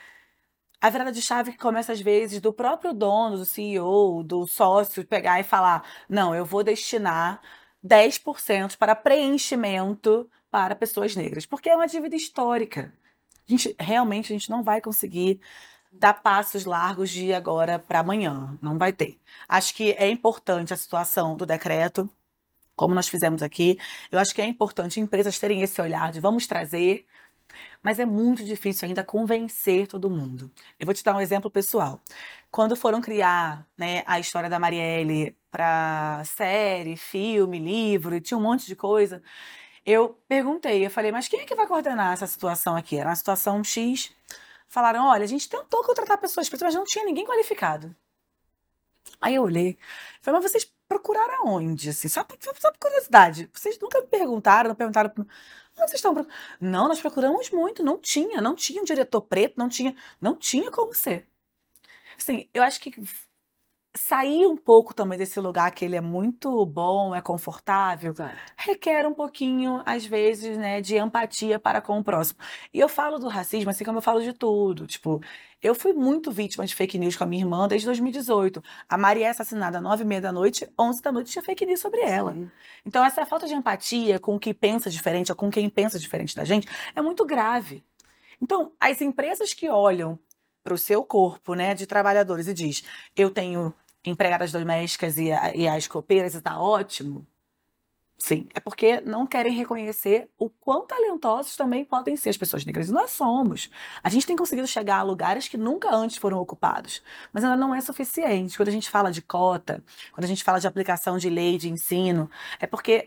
a 0.81 0.91
virada 0.91 1.13
de 1.13 1.23
chave 1.23 1.53
que 1.53 1.59
começa 1.59 1.93
às 1.93 2.01
vezes 2.01 2.41
do 2.41 2.53
próprio 2.53 2.93
dono, 2.93 3.39
do 3.39 3.45
CEO, 3.45 4.23
do 4.23 4.47
sócio 4.47 5.07
pegar 5.07 5.41
e 5.41 5.45
falar: 5.45 5.85
não, 6.09 6.35
eu 6.35 6.45
vou 6.45 6.63
destinar 6.63 7.41
10% 7.85 8.77
para 8.77 8.95
preenchimento 8.95 10.29
para 10.51 10.75
pessoas 10.75 11.15
negras, 11.17 11.47
porque 11.47 11.69
é 11.69 11.77
uma 11.77 11.87
dívida 11.87 12.17
histórica. 12.17 12.93
A 13.49 13.53
gente, 13.53 13.75
realmente 13.79 14.33
a 14.33 14.37
gente 14.37 14.51
não 14.51 14.63
vai 14.63 14.81
conseguir 14.81 15.41
dar 15.93 16.15
passos 16.15 16.65
largos 16.65 17.11
de 17.11 17.33
agora 17.33 17.79
para 17.79 18.01
amanhã, 18.01 18.59
não 18.61 18.77
vai 18.79 18.93
ter. 18.93 19.19
Acho 19.49 19.75
que 19.75 19.93
é 19.93 20.09
importante 20.11 20.75
a 20.75 20.77
situação 20.77 21.37
do 21.37 21.47
decreto, 21.47 22.11
como 22.75 22.95
nós 22.95 23.09
fizemos 23.09 23.43
aqui. 23.43 23.79
Eu 24.11 24.19
acho 24.19 24.35
que 24.35 24.43
é 24.43 24.47
importante 24.47 25.01
empresas 25.01 25.39
terem 25.39 25.63
esse 25.63 25.81
olhar 25.81 26.13
de 26.13 26.21
vamos 26.21 26.47
trazer 26.47 27.07
mas 27.83 27.99
é 27.99 28.05
muito 28.05 28.45
difícil 28.45 28.87
ainda 28.89 29.05
convencer 29.05 29.87
todo 29.87 30.11
mundo. 30.11 30.51
Eu 30.79 30.87
vou 30.87 30.95
te 30.95 31.05
dar 31.05 31.15
um 31.17 31.21
exemplo 31.21 31.51
pessoal. 31.51 32.01
Quando 32.51 32.77
foram 32.77 33.01
criar 33.01 33.67
né, 33.77 34.03
a 34.07 34.19
história 34.21 34.49
da 34.51 34.59
Marielle 34.59 35.37
para 35.51 36.23
série, 36.25 36.97
filme, 36.97 37.59
livro, 37.59 38.17
e 38.17 38.21
tinha 38.21 38.39
um 38.39 38.43
monte 38.43 38.67
de 38.67 38.77
coisa, 38.77 39.23
eu 39.85 40.19
perguntei, 40.29 40.85
eu 40.85 40.91
falei, 40.91 41.13
mas 41.13 41.29
quem 41.29 41.41
é 41.41 41.45
que 41.45 41.55
vai 41.55 41.67
coordenar 41.67 42.13
essa 42.13 42.27
situação 42.27 42.77
aqui? 42.77 42.97
Era 42.99 43.11
uma 43.11 43.17
situação 43.17 43.63
X. 43.63 44.13
Falaram, 44.69 45.07
olha, 45.07 45.25
a 45.25 45.29
gente 45.29 45.49
tentou 45.49 45.85
contratar 45.85 46.19
pessoas 46.19 46.49
pretas, 46.49 46.67
mas 46.67 46.75
não 46.75 46.85
tinha 46.85 47.05
ninguém 47.05 47.25
qualificado. 47.25 47.95
Aí 49.21 49.35
eu 49.35 49.43
olhei, 49.43 49.79
falei, 50.21 50.41
mas 50.41 50.51
vocês 50.51 50.71
procuraram 50.89 51.47
aonde? 51.47 51.91
Assim, 51.91 52.09
só, 52.09 52.25
só, 52.41 52.53
só 52.59 52.71
por 52.73 52.79
curiosidade. 52.79 53.51
Vocês 53.53 53.79
nunca 53.81 54.01
me 54.01 54.07
perguntaram, 54.07 54.69
não 54.69 54.77
perguntaram. 54.77 55.13
Vocês 55.77 55.95
estão? 55.95 56.27
Não, 56.61 56.89
nós 56.89 57.01
procuramos 57.01 57.51
muito, 57.51 57.83
não 57.85 57.99
tinha, 57.99 58.41
não 58.41 58.55
tinha 58.55 58.81
um 58.81 58.85
diretor 58.85 59.21
preto, 59.21 59.55
não 59.59 59.69
tinha, 59.69 59.95
não 60.21 60.35
tinha 60.35 60.71
como 60.71 60.95
ser. 60.95 61.29
Assim, 62.17 62.49
eu 62.55 62.63
acho 62.63 62.81
que 62.81 62.95
sair 63.97 64.47
um 64.47 64.57
pouco 64.57 64.95
também 64.95 65.19
desse 65.19 65.41
lugar 65.41 65.71
que 65.73 65.85
ele 65.85 65.97
é 65.97 66.01
muito 66.01 66.65
bom, 66.67 67.15
é 67.15 67.21
confortável, 67.21 68.13
Exato. 68.13 68.37
requer 68.57 69.07
um 69.07 69.15
pouquinho, 69.15 69.83
às 69.85 70.05
vezes, 70.05 70.57
né, 70.57 70.81
de 70.81 70.97
empatia 70.97 71.59
para 71.59 71.81
com 71.81 71.99
o 71.99 72.05
próximo. 72.05 72.39
E 72.73 72.79
eu 72.79 72.89
falo 72.89 73.19
do 73.19 73.29
racismo 73.29 73.71
assim 73.71 73.85
como 73.85 73.99
eu 73.99 74.03
falo 74.03 74.23
de 74.23 74.33
tudo. 74.33 74.87
Tipo, 74.87 75.21
eu 75.63 75.75
fui 75.75 75.93
muito 75.93 76.31
vítima 76.31 76.67
de 76.67 76.75
fake 76.75 76.99
news 76.99 77.17
com 77.17 77.25
a 77.25 77.27
minha 77.27 77.43
irmã 77.43 77.67
desde 77.67 77.87
2018. 77.87 78.63
A 78.89 78.99
Maria 78.99 79.27
é 79.27 79.31
assassinada 79.31 79.79
às 79.79 79.83
nove 79.83 80.05
e 80.05 80.07
meia 80.07 80.21
da 80.21 80.33
noite, 80.33 80.69
onze 80.79 81.03
da 81.03 81.11
noite 81.11 81.33
tinha 81.33 81.43
fake 81.43 81.65
news 81.65 81.81
sobre 81.81 82.01
ela. 82.01 82.33
Sim. 82.33 82.51
Então, 82.85 83.05
essa 83.05 83.25
falta 83.25 83.47
de 83.47 83.55
empatia 83.55 84.19
com 84.19 84.39
quem 84.39 84.55
pensa 84.55 84.91
diferente 84.91 85.33
ou 85.33 85.37
com 85.37 85.51
quem 85.51 85.69
pensa 85.69 85.99
diferente 85.99 86.37
da 86.37 86.45
gente 86.45 86.69
é 86.95 87.01
muito 87.01 87.25
grave. 87.25 87.85
Então, 88.41 88.73
as 88.79 89.01
empresas 89.01 89.55
que 89.55 89.69
olham 89.69 90.19
para 90.63 90.75
o 90.75 90.79
seu 90.79 91.05
corpo, 91.05 91.55
né, 91.55 91.75
de 91.75 91.87
trabalhadores 91.87 92.49
e 92.49 92.55
diz, 92.55 92.85
eu 93.17 93.31
tenho 93.31 93.73
empregadas 94.07 94.53
domésticas 94.53 95.19
e, 95.19 95.29
e 95.55 95.69
as 95.69 95.87
copeiras 95.87 96.35
e 96.35 96.41
tá 96.41 96.61
ótimo. 96.61 97.27
Sim, 98.19 98.49
é 98.55 98.61
porque 98.61 99.01
não 99.03 99.27
querem 99.27 99.53
reconhecer 99.53 100.31
o 100.39 100.49
quão 100.49 100.87
talentosos 100.87 101.55
também 101.55 101.85
podem 101.85 102.17
ser 102.17 102.31
as 102.31 102.37
pessoas 102.37 102.65
negras. 102.65 102.89
E 102.89 102.93
nós 102.93 103.11
somos. 103.11 103.71
A 104.03 104.09
gente 104.09 104.27
tem 104.27 104.35
conseguido 104.35 104.67
chegar 104.67 104.99
a 104.99 105.03
lugares 105.03 105.49
que 105.49 105.59
nunca 105.59 105.95
antes 105.95 106.17
foram 106.17 106.39
ocupados. 106.39 107.03
Mas 107.31 107.45
ainda 107.45 107.57
não 107.57 107.75
é 107.75 107.81
suficiente. 107.83 108.57
Quando 108.57 108.69
a 108.69 108.73
gente 108.73 108.89
fala 108.89 109.13
de 109.13 109.21
cota, 109.21 109.85
quando 110.13 110.25
a 110.25 110.29
gente 110.29 110.43
fala 110.43 110.59
de 110.59 110.67
aplicação 110.67 111.19
de 111.19 111.29
lei 111.29 111.59
de 111.59 111.69
ensino, 111.69 112.31
é 112.59 112.67
porque 112.67 113.07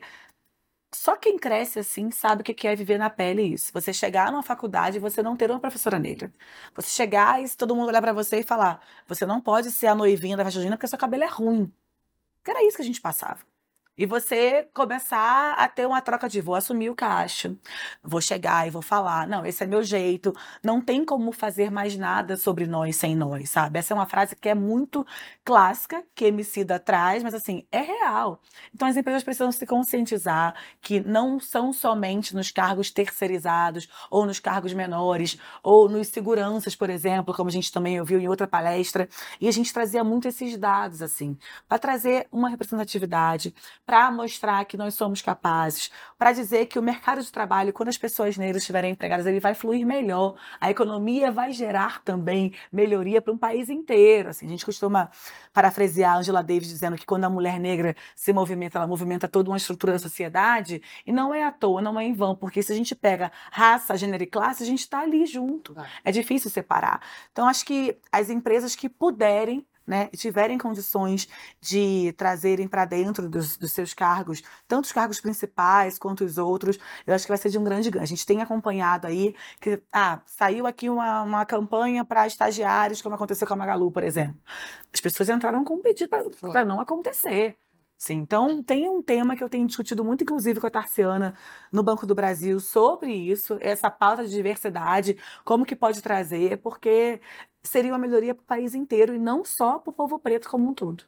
só 0.94 1.16
quem 1.16 1.38
cresce 1.38 1.80
assim 1.80 2.12
sabe 2.12 2.42
o 2.42 2.44
que 2.44 2.68
é 2.68 2.76
viver 2.76 2.98
na 2.98 3.10
pele 3.10 3.44
isso. 3.44 3.72
Você 3.74 3.94
chegar 3.94 4.32
numa 4.32 4.44
faculdade 4.44 4.98
e 4.98 5.00
você 5.00 5.22
não 5.22 5.36
ter 5.38 5.50
uma 5.52 5.60
professora 5.60 6.00
negra. 6.00 6.32
Você 6.76 6.90
chegar 6.90 7.44
e 7.44 7.50
todo 7.56 7.76
mundo 7.76 7.90
olhar 7.90 8.02
pra 8.02 8.14
você 8.14 8.40
e 8.40 8.44
falar: 8.44 8.82
você 9.08 9.26
não 9.26 9.40
pode 9.42 9.72
ser 9.72 9.88
a 9.88 9.96
noivinha 9.96 10.38
da 10.38 10.50
junina 10.50 10.76
porque 10.78 10.88
seu 10.88 10.98
cabelo 11.00 11.24
é 11.24 11.28
ruim. 11.28 11.72
Era 12.48 12.64
isso 12.66 12.78
que 12.78 12.82
a 12.84 12.86
gente 12.86 13.02
passava. 13.02 13.40
E 14.00 14.06
você 14.06 14.66
começar 14.74 15.56
a 15.56 15.68
ter 15.68 15.86
uma 15.86 16.00
troca 16.00 16.30
de 16.30 16.40
vou 16.40 16.56
assumir 16.56 16.90
o 16.90 16.96
caixa, 16.96 17.54
vou 18.02 18.22
chegar 18.22 18.66
e 18.66 18.70
vou 18.70 18.82
falar, 18.82 19.28
não, 19.28 19.46
esse 19.46 19.62
é 19.62 19.68
meu 19.68 19.84
jeito, 19.84 20.34
não 20.64 20.80
tem 20.80 21.04
como 21.04 21.34
fazer 21.34 21.70
mais 21.70 21.98
nada 21.98 22.38
sobre 22.38 22.66
nós 22.66 22.96
sem 22.96 23.14
nós, 23.14 23.50
sabe? 23.50 23.78
Essa 23.78 23.94
é 23.94 23.96
uma 23.96 24.06
frase 24.06 24.38
que 24.38 24.48
é 24.48 24.56
muito 24.56 25.06
clássica, 25.44 26.02
que 26.16 26.24
Emicida 26.24 26.80
traz, 26.80 27.22
mas 27.24 27.34
assim, 27.34 27.68
é 27.70 27.82
real. 27.82 28.42
Então 28.74 28.88
as 28.88 28.96
empresas 28.96 29.22
precisam 29.22 29.52
se 29.52 29.66
conscientizar 29.66 30.56
que 30.80 31.02
não 31.02 31.38
são 31.38 31.74
somente 31.74 32.34
nos 32.34 32.52
cargos 32.52 32.92
terceirizados 32.92 33.90
ou 34.10 34.26
nos 34.26 34.40
cargos 34.40 34.72
menores 34.72 35.38
ou 35.62 35.90
nos 35.90 36.08
seguranças, 36.08 36.74
por 36.74 36.90
exemplo, 36.90 37.34
como 37.34 37.50
a 37.50 37.52
gente 37.52 37.70
também 37.70 38.00
ouviu 38.00 38.18
em 38.22 38.30
outra 38.30 38.48
palestra, 38.48 39.10
e 39.42 39.48
a 39.50 39.52
gente 39.52 39.74
trazia 39.74 40.06
muito 40.06 40.26
esses 40.26 40.56
dados 40.56 41.02
assim, 41.02 41.38
para 41.68 41.78
trazer 41.78 42.30
uma 42.32 42.48
representatividade, 42.48 43.54
para 43.90 44.12
mostrar 44.12 44.66
que 44.66 44.78
nós 44.78 44.94
somos 44.94 45.20
capazes, 45.20 45.90
para 46.16 46.32
dizer 46.32 46.68
que 46.68 46.78
o 46.78 46.82
mercado 46.82 47.24
de 47.24 47.32
trabalho, 47.32 47.74
quando 47.74 47.90
as 47.90 47.98
pessoas 47.98 48.38
negras 48.38 48.62
estiverem 48.62 48.92
empregadas, 48.92 49.26
ele 49.26 49.40
vai 49.40 49.56
fluir 49.56 49.84
melhor, 49.84 50.36
a 50.62 50.70
economia 50.70 51.32
vai 51.32 51.52
gerar 51.52 52.04
também 52.04 52.54
melhoria 52.72 53.20
para 53.20 53.34
um 53.34 53.38
país 53.38 53.68
inteiro. 53.68 54.30
Assim, 54.30 54.46
a 54.46 54.50
gente 54.50 54.64
costuma 54.64 55.10
parafrasear 55.52 56.18
Angela 56.18 56.44
Davis 56.44 56.68
dizendo 56.68 56.98
que 56.98 57.06
quando 57.06 57.24
a 57.24 57.32
mulher 57.32 57.60
negra 57.60 57.96
se 58.16 58.32
movimenta, 58.32 58.78
ela 58.78 58.86
movimenta 58.86 59.28
toda 59.28 59.50
uma 59.50 59.58
estrutura 59.58 59.94
da 59.94 60.00
sociedade, 60.00 60.84
e 61.04 61.12
não 61.12 61.34
é 61.34 61.44
à 61.44 61.52
toa, 61.52 61.82
não 61.82 62.00
é 62.00 62.04
em 62.04 62.14
vão, 62.14 62.36
porque 62.36 62.62
se 62.62 62.72
a 62.72 62.76
gente 62.76 62.94
pega 62.94 63.32
raça, 63.52 63.98
gênero 63.98 64.22
e 64.22 64.28
classe, 64.28 64.62
a 64.62 64.68
gente 64.68 64.82
está 64.82 65.00
ali 65.00 65.26
junto. 65.26 65.76
É 66.06 66.12
difícil 66.12 66.52
separar. 66.52 67.02
Então, 67.32 67.48
acho 67.48 67.66
que 67.66 67.98
as 68.12 68.30
empresas 68.30 68.76
que 68.76 68.88
puderem 68.88 69.66
né, 69.90 70.08
tiverem 70.16 70.58
condições 70.58 71.28
de 71.60 72.14
trazerem 72.16 72.68
para 72.68 72.86
dentro 72.86 73.28
dos, 73.28 73.58
dos 73.58 73.72
seus 73.72 73.92
cargos, 73.92 74.44
tanto 74.68 74.86
os 74.86 74.92
cargos 74.92 75.20
principais 75.20 75.98
quanto 75.98 76.24
os 76.24 76.38
outros, 76.38 76.78
eu 77.08 77.16
acho 77.16 77.26
que 77.26 77.32
vai 77.32 77.38
ser 77.40 77.50
de 77.50 77.58
um 77.58 77.64
grande 77.64 77.90
ganho. 77.90 78.04
A 78.04 78.08
gente 78.08 78.24
tem 78.24 78.40
acompanhado 78.40 79.08
aí 79.08 79.36
que 79.60 79.82
ah, 79.92 80.22
saiu 80.28 80.68
aqui 80.68 80.90
uma, 80.90 81.24
uma 81.24 81.46
campanha 81.46 82.06
para 82.06 82.28
estagiários, 82.28 83.02
como 83.02 83.16
aconteceu 83.16 83.48
com 83.48 83.56
a 83.56 83.58
Magalu, 83.58 83.92
por 83.92 84.04
exemplo. 84.04 84.40
As 84.94 85.02
pessoas 85.02 85.28
entraram 85.28 85.64
com 85.64 85.76
um 85.76 85.82
pedido 85.82 86.10
para 86.52 86.64
não 86.64 86.80
acontecer. 86.80 87.58
Sim, 88.02 88.16
então 88.20 88.64
tem 88.64 88.90
um 88.90 89.02
tema 89.04 89.36
que 89.36 89.44
eu 89.44 89.50
tenho 89.50 89.68
discutido 89.68 90.06
muito, 90.06 90.24
inclusive 90.24 90.60
com 90.62 90.68
a 90.68 90.70
Tarciana 90.72 91.36
no 91.70 91.84
Banco 91.84 92.06
do 92.08 92.16
Brasil, 92.16 92.58
sobre 92.62 93.14
isso, 93.14 93.58
essa 93.60 93.92
pauta 93.92 94.24
de 94.26 94.32
diversidade, 94.34 95.18
como 95.44 95.66
que 95.66 95.76
pode 95.76 96.02
trazer, 96.02 96.60
porque 96.60 97.20
seria 97.62 97.92
uma 97.92 97.98
melhoria 98.00 98.34
para 98.34 98.42
o 98.42 98.46
país 98.46 98.74
inteiro 98.74 99.14
e 99.14 99.20
não 99.20 99.44
só 99.44 99.80
para 99.80 99.90
o 99.92 99.94
povo 99.94 100.18
preto 100.18 100.50
como 100.50 100.70
um 100.70 100.74
todo. 100.74 101.04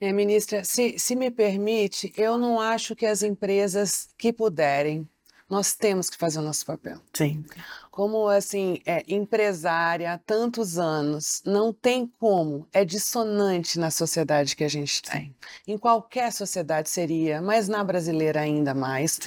É, 0.00 0.12
ministra, 0.12 0.64
se, 0.64 0.98
se 0.98 1.16
me 1.16 1.30
permite, 1.30 2.12
eu 2.16 2.38
não 2.38 2.60
acho 2.60 2.96
que 2.96 3.06
as 3.06 3.22
empresas 3.22 4.10
que 4.18 4.32
puderem, 4.32 5.08
nós 5.48 5.74
temos 5.74 6.10
que 6.10 6.16
fazer 6.16 6.38
o 6.38 6.42
nosso 6.42 6.66
papel. 6.66 6.98
Sim. 7.14 7.44
Como 7.90 8.28
assim, 8.28 8.80
é, 8.86 9.02
empresária 9.08 10.12
há 10.12 10.18
tantos 10.18 10.78
anos, 10.78 11.42
não 11.44 11.72
tem 11.72 12.06
como, 12.20 12.68
é 12.72 12.84
dissonante 12.84 13.76
na 13.76 13.90
sociedade 13.90 14.54
que 14.54 14.62
a 14.62 14.68
gente 14.68 15.02
tem. 15.02 15.34
Em 15.66 15.76
qualquer 15.76 16.30
sociedade 16.32 16.90
seria, 16.90 17.42
mas 17.42 17.66
na 17.66 17.82
brasileira 17.82 18.40
ainda 18.40 18.72
mais, 18.72 19.18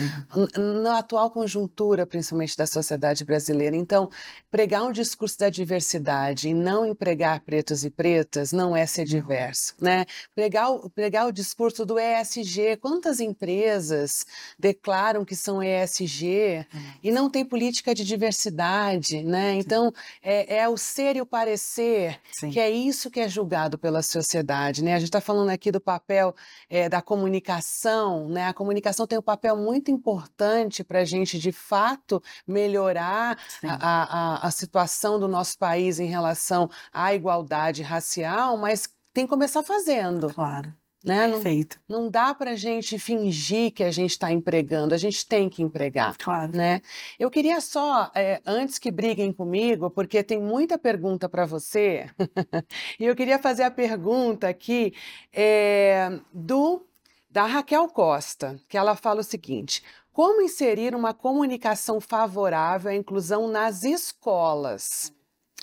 na 0.82 1.00
atual 1.00 1.32
conjuntura, 1.32 2.06
principalmente 2.06 2.56
da 2.56 2.66
sociedade 2.66 3.26
brasileira. 3.26 3.76
Então, 3.76 4.10
pregar 4.50 4.84
um 4.84 4.92
discurso 4.92 5.38
da 5.40 5.50
diversidade 5.50 6.48
e 6.48 6.54
não 6.54 6.86
empregar 6.86 7.42
pretos 7.42 7.84
e 7.84 7.90
pretas 7.90 8.54
não 8.54 8.74
é 8.74 8.86
ser 8.86 9.04
diverso, 9.04 9.76
né? 9.82 10.06
Pregar 10.34 10.72
pregar 10.96 11.28
o 11.28 11.32
discurso 11.34 11.86
do 11.86 11.98
ESG, 12.00 12.78
quantas 12.80 13.20
empresas 13.20 14.26
declaram 14.58 15.26
que 15.26 15.36
são 15.36 15.62
ESG 15.62 16.11
e 17.04 17.12
não 17.12 17.30
tem 17.30 17.46
política 17.46 17.94
de 17.96 18.04
diversidade, 18.04 19.24
né? 19.24 19.54
Então, 19.56 19.92
é, 20.22 20.58
é 20.58 20.70
o 20.70 20.78
ser 20.78 21.16
e 21.16 21.22
o 21.22 21.26
parecer 21.26 22.20
Sim. 22.32 22.50
que 22.52 22.60
é 22.60 22.70
isso 22.70 23.10
que 23.10 23.20
é 23.20 23.28
julgado 23.30 23.78
pela 23.78 24.02
sociedade, 24.02 24.84
né? 24.84 24.94
A 24.94 25.00
gente 25.00 25.08
está 25.08 25.22
falando 25.22 25.50
aqui 25.50 25.72
do 25.72 25.80
papel 25.80 26.36
eh, 26.70 26.90
da 26.90 27.02
comunicação, 27.02 28.28
né? 28.30 28.48
A 28.48 28.54
comunicação 28.54 29.06
tem 29.08 29.18
um 29.20 29.22
papel 29.24 29.56
muito 29.58 29.92
importante 29.92 30.84
para 30.84 31.00
a 31.00 31.06
gente, 31.06 31.38
de 31.40 31.52
fato, 31.52 32.22
melhorar 32.48 33.38
a- 33.64 34.40
a- 34.42 34.48
a 34.48 34.52
situação 34.52 35.20
do 35.20 35.28
nosso 35.28 35.58
país 35.58 36.00
em 36.00 36.08
relação 36.08 36.70
à 36.92 37.14
igualdade 37.14 37.82
racial, 37.82 38.58
mas 38.58 38.88
tem 39.14 39.26
que 39.26 39.30
começar 39.30 39.62
fazendo, 39.64 40.34
Claro. 40.34 40.74
Né? 41.04 41.28
Não, 41.28 41.34
Perfeito. 41.34 41.80
não 41.88 42.10
dá 42.10 42.34
para 42.34 42.52
a 42.52 42.56
gente 42.56 42.98
fingir 43.00 43.72
que 43.74 43.84
a 43.84 43.92
gente 43.92 44.12
está 44.12 44.32
empregando, 44.32 44.94
a 44.94 44.98
gente 44.98 45.26
tem 45.26 45.50
que 45.50 45.64
empregar 45.64 46.16
Claro. 46.18 46.56
né? 46.56 46.82
Eu 47.20 47.30
queria 47.30 47.60
só, 47.60 48.12
eh, 48.16 48.42
antes 48.46 48.78
que 48.78 48.92
briguem 48.92 49.34
comigo, 49.34 49.90
porque 49.90 50.24
tem 50.24 50.40
muita 50.40 50.78
pergunta 50.78 51.28
para 51.28 51.46
você, 51.46 52.08
e 53.00 53.06
eu 53.06 53.16
queria 53.16 53.40
fazer 53.40 53.64
a 53.64 53.72
pergunta 53.72 54.48
aqui 54.48 54.94
eh, 55.34 56.20
do 56.34 56.86
da 57.30 57.46
Raquel 57.46 57.88
Costa, 57.88 58.60
que 58.68 58.78
ela 58.78 58.96
fala 58.96 59.22
o 59.22 59.24
seguinte: 59.24 59.82
como 60.12 60.42
inserir 60.42 60.94
uma 60.94 61.14
comunicação 61.14 62.02
favorável 62.02 62.92
à 62.92 62.96
inclusão 62.96 63.48
nas 63.48 63.84
escolas? 63.84 65.14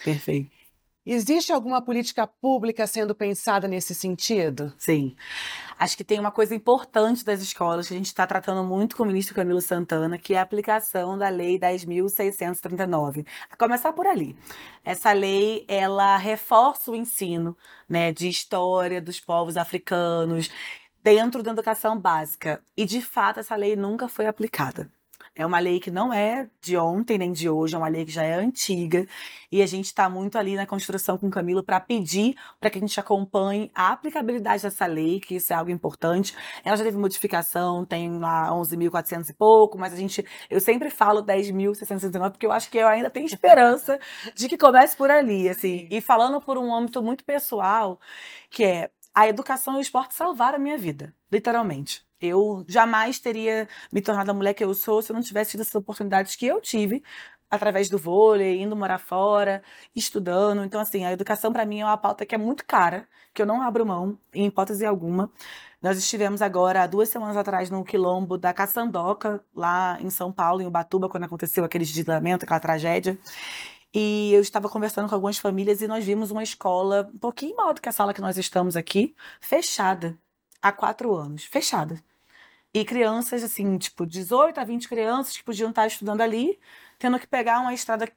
Perfeito. 0.03 0.58
Existe 1.11 1.55
alguma 1.55 1.81
política 1.81 2.27
pública 2.27 2.87
sendo 2.87 3.15
pensada 3.15 3.67
nesse 3.67 3.95
sentido? 3.95 4.75
Sim. 4.77 5.17
Acho 5.79 5.97
que 5.97 6.05
tem 6.05 6.21
uma 6.21 6.31
coisa 6.31 6.55
importante 6.55 7.25
das 7.25 7.41
escolas 7.41 7.89
que 7.89 7.95
a 7.95 7.97
gente 7.97 8.09
está 8.09 8.27
tratando 8.27 8.63
muito 8.63 8.95
com 8.95 9.05
o 9.05 9.07
ministro 9.07 9.35
Camilo 9.35 9.63
Santana, 9.63 10.19
que 10.19 10.35
é 10.35 10.39
a 10.39 10.43
aplicação 10.43 11.17
da 11.17 11.31
Lei 11.31 11.59
10.639. 11.59 13.25
A 13.51 13.57
começar 13.57 13.95
por 13.95 14.07
ali. 14.07 14.37
Essa 14.85 15.13
lei, 15.13 15.65
ela 15.67 16.19
reforça 16.19 16.91
o 16.91 16.95
ensino, 16.95 17.57
né, 17.89 18.13
de 18.13 18.29
história 18.29 19.01
dos 19.01 19.19
povos 19.19 19.57
africanos 19.57 20.51
dentro 21.03 21.43
da 21.43 21.53
educação 21.53 21.99
básica. 21.99 22.63
E, 22.77 22.85
de 22.85 23.01
fato, 23.01 23.41
essa 23.41 23.57
lei 23.57 23.75
nunca 23.77 24.09
foi 24.09 24.27
aplicada. 24.27 24.93
É 25.39 25.47
uma 25.47 25.61
lei 25.61 25.79
que 25.79 25.89
não 25.89 26.13
é 26.13 26.51
de 26.61 26.77
ontem 26.77 27.17
nem 27.17 27.33
de 27.33 27.49
hoje, 27.49 27.77
é 27.77 27.79
uma 27.79 27.87
lei 27.87 28.05
que 28.05 28.11
já 28.11 28.25
é 28.25 28.35
antiga. 28.35 29.07
E 29.53 29.63
a 29.63 29.67
gente 29.67 29.85
está 29.85 30.11
muito 30.11 30.37
ali 30.37 30.57
na 30.57 30.67
construção 30.67 31.17
com 31.17 31.29
o 31.29 31.31
Camilo 31.31 31.63
para 31.63 31.79
pedir 31.79 32.35
para 32.59 32.69
que 32.69 32.79
a 32.79 32.81
gente 32.81 32.99
acompanhe 32.99 33.71
a 33.73 33.93
aplicabilidade 33.93 34.65
dessa 34.65 34.85
lei, 34.85 35.21
que 35.21 35.37
isso 35.37 35.53
é 35.53 35.57
algo 35.57 35.71
importante. 35.71 36.35
Ela 36.65 36.77
já 36.77 36.83
teve 36.83 36.99
modificação, 36.99 37.85
tem 37.85 38.19
lá 38.19 38.51
11.400 38.51 39.31
e 39.31 39.33
pouco, 39.33 39.79
mas 39.79 39.93
a 39.93 39.97
gente, 39.97 40.27
eu 40.51 40.61
sempre 40.61 40.91
falo 40.91 41.23
10.669 41.23 42.33
porque 42.33 42.45
eu 42.45 42.51
acho 42.51 42.69
que 42.69 42.79
eu 42.79 42.89
ainda 42.89 43.09
tenho 43.09 43.27
esperança 43.27 43.97
de 44.35 44.49
que 44.49 44.59
comece 44.59 44.97
por 44.97 45.09
ali, 45.09 45.49
assim. 45.49 45.87
E 45.89 46.01
falando 46.01 46.41
por 46.41 46.59
um 46.59 46.75
âmbito 46.75 47.01
muito 47.01 47.25
pessoal, 47.25 48.01
que 48.51 48.65
é 48.65 48.91
a 49.19 49.27
educação 49.27 49.75
e 49.75 49.79
o 49.79 49.81
esporte 49.81 50.15
salvaram 50.15 50.59
a 50.59 50.61
minha 50.61 50.79
vida, 50.79 51.13
literalmente. 51.31 52.07
Eu 52.21 52.65
jamais 52.69 53.19
teria 53.19 53.67
me 53.93 54.01
tornado 54.01 54.31
a 54.31 54.35
mulher 54.35 54.55
que 54.55 54.63
eu 54.63 54.73
sou 54.75 55.03
se 55.03 55.11
eu 55.11 55.15
não 55.15 55.23
tivesse 55.23 55.53
tido 55.53 55.63
essas 55.63 55.75
oportunidades 55.75 56.37
que 56.37 56.47
eu 56.47 56.61
tive 56.61 57.03
através 57.51 57.89
do 57.89 57.99
vôlei, 57.99 58.63
indo 58.63 58.77
morar 58.77 58.99
fora, 58.99 59.61
estudando. 59.95 60.63
Então, 60.63 60.81
assim, 60.81 61.05
a 61.05 61.11
educação 61.11 61.53
para 61.53 61.67
mim 61.67 61.81
é 61.81 61.85
uma 61.85 61.97
pauta 61.97 62.25
que 62.25 62.33
é 62.33 62.39
muito 62.39 62.65
cara, 62.65 63.09
que 63.35 63.43
eu 63.43 63.47
não 63.47 63.61
abro 63.61 63.85
mão, 63.85 64.17
em 64.33 64.47
hipótese 64.47 64.87
alguma. 64.87 65.33
Nós 65.83 65.99
estivemos 65.99 66.41
agora, 66.41 66.87
duas 66.87 67.09
semanas 67.09 67.37
atrás, 67.37 67.71
no 67.71 67.85
quilombo 67.85 68.39
da 68.39 68.53
Caçandoca, 68.53 69.43
lá 69.53 69.99
em 70.01 70.11
São 70.11 70.31
Paulo, 70.31 70.63
em 70.63 70.67
Ubatuba, 70.67 71.09
quando 71.09 71.25
aconteceu 71.25 71.65
aquele 71.65 71.85
desligamento, 71.85 72.45
aquela 72.45 72.61
tragédia. 72.61 73.19
E 73.95 74.33
eu 74.35 74.41
estava 74.41 74.69
conversando 74.69 75.09
com 75.09 75.15
algumas 75.15 75.39
famílias 75.39 75.81
e 75.81 75.89
nós 75.89 76.05
vimos 76.05 76.31
uma 76.31 76.43
escola 76.43 77.11
um 77.15 77.19
pouquinho 77.19 77.57
maior 77.57 77.75
do 77.75 77.81
que 77.81 77.89
a 77.89 77.93
sala 77.93 78.13
que 78.13 78.21
nós 78.21 78.37
estamos 78.37 78.77
aqui, 78.77 79.15
fechada, 79.41 80.19
há 80.61 80.71
quatro 80.73 81.15
anos, 81.15 81.45
fechada. 81.45 82.03
E 82.73 82.85
crianças, 82.85 83.43
assim, 83.43 83.79
tipo, 83.79 84.07
18 84.07 84.61
a 84.61 84.65
20 84.65 84.89
crianças 84.89 85.37
que 85.37 85.43
podiam 85.45 85.71
estar 85.71 85.87
estudando 85.87 86.21
ali, 86.21 86.59
tendo 86.99 87.19
que 87.19 87.27
pegar 87.27 87.61
uma 87.61 87.73
estrada 87.73 88.11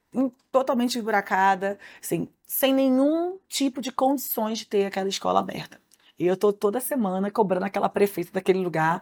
totalmente 0.51 0.97
esburacada, 0.97 1.79
assim, 2.01 2.27
sem 2.45 2.73
nenhum 2.73 3.39
tipo 3.47 3.81
de 3.81 3.91
condições 3.91 4.59
de 4.59 4.65
ter 4.65 4.85
aquela 4.85 5.07
escola 5.07 5.39
aberta. 5.39 5.79
E 6.19 6.27
eu 6.27 6.35
tô 6.37 6.51
toda 6.53 6.79
semana 6.81 7.31
cobrando 7.31 7.65
aquela 7.65 7.89
prefeita 7.89 8.31
daquele 8.33 8.59
lugar 8.59 9.01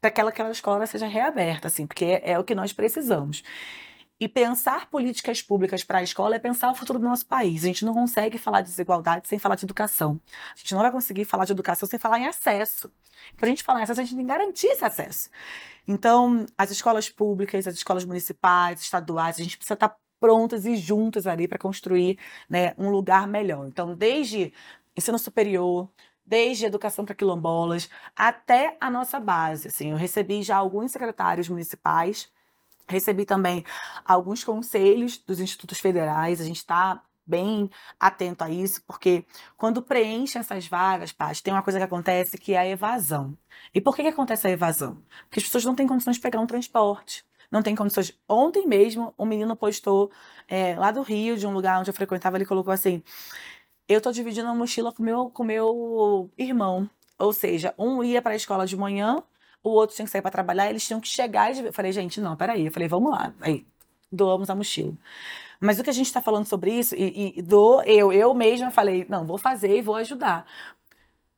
para 0.00 0.10
que 0.10 0.20
aquela 0.20 0.50
escola 0.50 0.86
seja 0.86 1.06
reaberta, 1.06 1.68
assim, 1.68 1.86
porque 1.86 2.04
é, 2.04 2.32
é 2.32 2.38
o 2.38 2.44
que 2.44 2.54
nós 2.54 2.72
precisamos. 2.72 3.42
E 4.20 4.26
pensar 4.28 4.90
políticas 4.90 5.40
públicas 5.40 5.84
para 5.84 5.98
a 5.98 6.02
escola 6.02 6.34
é 6.34 6.38
pensar 6.40 6.70
o 6.70 6.74
futuro 6.74 6.98
do 6.98 7.04
nosso 7.04 7.24
país. 7.24 7.62
A 7.62 7.68
gente 7.68 7.84
não 7.84 7.94
consegue 7.94 8.36
falar 8.36 8.62
de 8.62 8.68
desigualdade 8.70 9.28
sem 9.28 9.38
falar 9.38 9.54
de 9.54 9.64
educação. 9.64 10.20
A 10.54 10.58
gente 10.58 10.74
não 10.74 10.82
vai 10.82 10.90
conseguir 10.90 11.24
falar 11.24 11.44
de 11.44 11.52
educação 11.52 11.88
sem 11.88 11.98
falar 11.98 12.18
em 12.18 12.26
acesso. 12.26 12.90
Para 13.36 13.46
a 13.46 13.48
gente 13.48 13.62
falar 13.62 13.80
em 13.80 13.82
acesso, 13.84 14.00
a 14.00 14.04
gente 14.04 14.16
tem 14.16 14.24
que 14.24 14.28
garantir 14.28 14.66
esse 14.66 14.84
acesso. 14.84 15.30
Então, 15.86 16.46
as 16.56 16.70
escolas 16.70 17.08
públicas, 17.08 17.66
as 17.66 17.74
escolas 17.74 18.04
municipais, 18.04 18.80
estaduais, 18.80 19.38
a 19.38 19.42
gente 19.42 19.56
precisa 19.56 19.74
estar 19.74 19.96
prontas 20.18 20.66
e 20.66 20.76
juntas 20.76 21.26
ali 21.26 21.46
para 21.46 21.58
construir 21.58 22.18
né, 22.50 22.74
um 22.76 22.90
lugar 22.90 23.28
melhor. 23.28 23.68
Então, 23.68 23.94
desde 23.94 24.52
ensino 24.96 25.18
superior, 25.18 25.88
desde 26.26 26.66
educação 26.66 27.04
para 27.04 27.14
quilombolas 27.14 27.88
até 28.14 28.76
a 28.80 28.90
nossa 28.90 29.18
base. 29.18 29.68
Assim, 29.68 29.92
eu 29.92 29.96
recebi 29.96 30.42
já 30.42 30.56
alguns 30.56 30.92
secretários 30.92 31.48
municipais, 31.48 32.28
recebi 32.88 33.24
também 33.24 33.64
alguns 34.04 34.44
conselhos 34.44 35.18
dos 35.18 35.40
institutos 35.40 35.78
federais. 35.78 36.40
A 36.40 36.44
gente 36.44 36.56
está 36.56 37.02
bem 37.26 37.70
atento 38.00 38.42
a 38.42 38.50
isso, 38.50 38.82
porque 38.86 39.24
quando 39.56 39.82
preenche 39.82 40.38
essas 40.38 40.66
vagas, 40.66 41.12
Paty, 41.12 41.42
tem 41.42 41.52
uma 41.52 41.62
coisa 41.62 41.78
que 41.78 41.84
acontece 41.84 42.38
que 42.38 42.54
é 42.54 42.58
a 42.58 42.66
evasão. 42.66 43.36
E 43.74 43.80
por 43.80 43.94
que, 43.94 44.02
que 44.02 44.08
acontece 44.08 44.46
a 44.46 44.50
evasão? 44.50 45.02
Porque 45.28 45.40
as 45.40 45.44
pessoas 45.44 45.64
não 45.64 45.74
têm 45.74 45.86
condições 45.86 46.16
de 46.16 46.22
pegar 46.22 46.40
um 46.40 46.46
transporte 46.46 47.24
não 47.50 47.62
tem 47.62 47.74
condições. 47.74 48.16
Ontem 48.28 48.66
mesmo, 48.66 49.14
um 49.18 49.24
menino 49.24 49.56
postou 49.56 50.10
é, 50.46 50.74
lá 50.76 50.90
do 50.90 51.02
Rio, 51.02 51.36
de 51.36 51.46
um 51.46 51.52
lugar 51.52 51.80
onde 51.80 51.90
eu 51.90 51.94
frequentava, 51.94 52.36
ele 52.36 52.44
colocou 52.46 52.72
assim: 52.72 53.02
eu 53.88 54.00
tô 54.00 54.12
dividindo 54.12 54.48
a 54.48 54.54
mochila 54.54 54.92
com 54.92 55.02
meu, 55.02 55.30
com 55.30 55.44
meu 55.44 56.30
irmão. 56.36 56.88
Ou 57.18 57.32
seja, 57.32 57.74
um 57.78 58.02
ia 58.04 58.22
para 58.22 58.32
a 58.32 58.36
escola 58.36 58.66
de 58.66 58.76
manhã, 58.76 59.22
o 59.68 59.72
outro 59.74 59.94
tinha 59.96 60.06
que 60.06 60.10
sair 60.12 60.22
para 60.22 60.30
trabalhar, 60.30 60.68
eles 60.68 60.86
tinham 60.86 61.00
que 61.00 61.08
chegar 61.08 61.54
e 61.54 61.66
eu 61.66 61.72
falei, 61.72 61.92
gente, 61.92 62.20
não, 62.20 62.36
peraí. 62.36 62.66
Eu 62.66 62.72
falei, 62.72 62.88
vamos 62.88 63.10
lá. 63.10 63.32
Aí, 63.40 63.66
doamos 64.10 64.50
a 64.50 64.54
mochila. 64.54 64.94
Mas 65.60 65.78
o 65.78 65.84
que 65.84 65.90
a 65.90 65.92
gente 65.92 66.06
está 66.06 66.20
falando 66.20 66.46
sobre 66.46 66.72
isso, 66.72 66.94
e, 66.94 67.38
e 67.38 67.42
do 67.42 67.82
eu, 67.82 68.12
eu 68.12 68.32
mesma 68.34 68.70
falei, 68.70 69.06
não, 69.08 69.26
vou 69.26 69.38
fazer 69.38 69.76
e 69.76 69.82
vou 69.82 69.96
ajudar. 69.96 70.46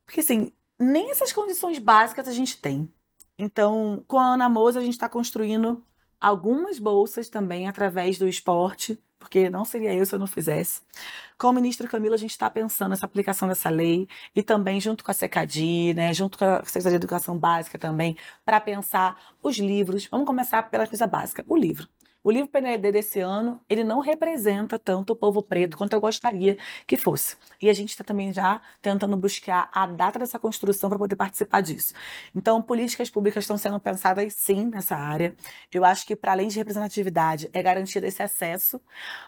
Porque 0.04 0.20
assim, 0.20 0.52
nem 0.78 1.10
essas 1.10 1.32
condições 1.32 1.78
básicas 1.78 2.28
a 2.28 2.32
gente 2.32 2.58
tem. 2.58 2.90
Então, 3.38 4.04
com 4.06 4.18
a 4.18 4.34
Ana 4.34 4.48
Moza, 4.48 4.80
a 4.80 4.82
gente 4.82 4.92
está 4.92 5.08
construindo 5.08 5.82
algumas 6.20 6.78
bolsas 6.78 7.30
também 7.30 7.66
através 7.66 8.18
do 8.18 8.28
esporte, 8.28 8.98
porque 9.20 9.50
não 9.50 9.64
seria 9.64 9.94
eu 9.94 10.04
se 10.06 10.14
eu 10.14 10.18
não 10.18 10.26
fizesse. 10.26 10.80
Com 11.38 11.48
o 11.48 11.52
ministro 11.52 11.86
Camilo, 11.88 12.14
a 12.14 12.18
gente 12.18 12.30
está 12.32 12.50
pensando 12.50 12.90
nessa 12.90 13.06
aplicação 13.06 13.46
dessa 13.48 13.70
lei 13.70 14.08
e 14.34 14.42
também 14.42 14.80
junto 14.80 15.04
com 15.04 15.10
a 15.10 15.14
SECADI, 15.14 15.94
né, 15.94 16.12
junto 16.14 16.38
com 16.38 16.44
a 16.44 16.64
Secretaria 16.64 16.98
de 16.98 17.04
Educação 17.04 17.38
Básica 17.38 17.78
também, 17.78 18.16
para 18.44 18.60
pensar 18.60 19.16
os 19.42 19.58
livros. 19.58 20.08
Vamos 20.10 20.26
começar 20.26 20.62
pela 20.70 20.86
coisa 20.86 21.06
básica, 21.06 21.44
o 21.46 21.56
livro. 21.56 21.86
O 22.22 22.30
livro 22.30 22.50
PNED 22.50 22.92
desse 22.92 23.18
ano, 23.18 23.58
ele 23.66 23.82
não 23.82 23.98
representa 24.00 24.78
tanto 24.78 25.14
o 25.14 25.16
povo 25.16 25.42
preto 25.42 25.78
quanto 25.78 25.94
eu 25.94 26.00
gostaria 26.02 26.58
que 26.86 26.94
fosse. 26.94 27.34
E 27.62 27.70
a 27.70 27.72
gente 27.72 27.88
está 27.88 28.04
também 28.04 28.30
já 28.30 28.60
tentando 28.82 29.16
buscar 29.16 29.70
a 29.72 29.86
data 29.86 30.18
dessa 30.18 30.38
construção 30.38 30.90
para 30.90 30.98
poder 30.98 31.16
participar 31.16 31.62
disso. 31.62 31.94
Então, 32.36 32.60
políticas 32.60 33.08
públicas 33.08 33.44
estão 33.44 33.56
sendo 33.56 33.80
pensadas 33.80 34.34
sim 34.34 34.66
nessa 34.66 34.96
área. 34.96 35.34
Eu 35.72 35.82
acho 35.82 36.06
que, 36.06 36.14
para 36.14 36.32
além 36.32 36.48
de 36.48 36.58
representatividade, 36.58 37.48
é 37.54 37.62
garantia 37.62 38.02
desse 38.02 38.22
acesso, 38.22 38.78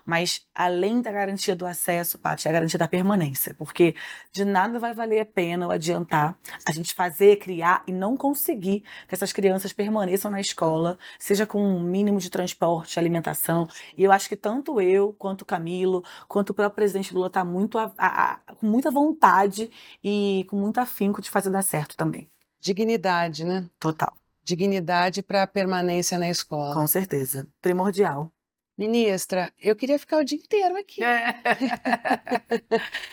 mas 0.04 0.46
além 0.54 1.00
da 1.00 1.10
garantia 1.10 1.56
do 1.56 1.64
acesso, 1.64 2.18
Paty, 2.18 2.46
é 2.46 2.50
a 2.50 2.52
garantia 2.52 2.78
da 2.78 2.88
permanência. 2.88 3.54
Porque 3.54 3.94
de 4.30 4.44
nada 4.44 4.78
vai 4.78 4.92
valer 4.92 5.20
a 5.20 5.24
pena 5.24 5.64
ou 5.64 5.72
adiantar 5.72 6.36
a 6.68 6.72
gente 6.72 6.92
fazer, 6.92 7.36
criar 7.36 7.84
e 7.86 7.92
não 7.92 8.18
conseguir 8.18 8.80
que 9.08 9.14
essas 9.14 9.32
crianças 9.32 9.72
permaneçam 9.72 10.30
na 10.30 10.42
escola, 10.42 10.98
seja 11.18 11.46
com 11.46 11.58
um 11.58 11.80
mínimo 11.80 12.18
de 12.18 12.28
transporte 12.28 12.81
transporte, 12.82 12.98
alimentação. 12.98 13.68
E 13.96 14.04
eu 14.04 14.12
acho 14.12 14.28
que 14.28 14.36
tanto 14.36 14.80
eu, 14.80 15.12
quanto 15.14 15.42
o 15.42 15.46
Camilo, 15.46 16.04
quanto 16.28 16.50
o 16.50 16.54
próprio 16.54 16.74
presidente 16.76 17.14
Lula 17.14 17.28
está 17.28 17.44
muito 17.44 17.78
a, 17.78 17.92
a, 17.96 18.40
com 18.54 18.66
muita 18.66 18.90
vontade 18.90 19.70
e 20.02 20.44
com 20.48 20.56
muito 20.56 20.78
afinco 20.78 21.22
de 21.22 21.30
fazer 21.30 21.50
dar 21.50 21.62
certo 21.62 21.96
também. 21.96 22.28
Dignidade, 22.60 23.44
né? 23.44 23.68
Total. 23.78 24.12
Dignidade 24.44 25.22
para 25.22 25.44
a 25.44 25.46
permanência 25.46 26.18
na 26.18 26.28
escola. 26.28 26.74
Com 26.74 26.86
certeza. 26.86 27.46
Primordial. 27.60 28.30
Ministra, 28.76 29.52
eu 29.60 29.76
queria 29.76 29.98
ficar 29.98 30.18
o 30.18 30.24
dia 30.24 30.38
inteiro 30.38 30.76
aqui. 30.76 31.04
É. 31.04 31.34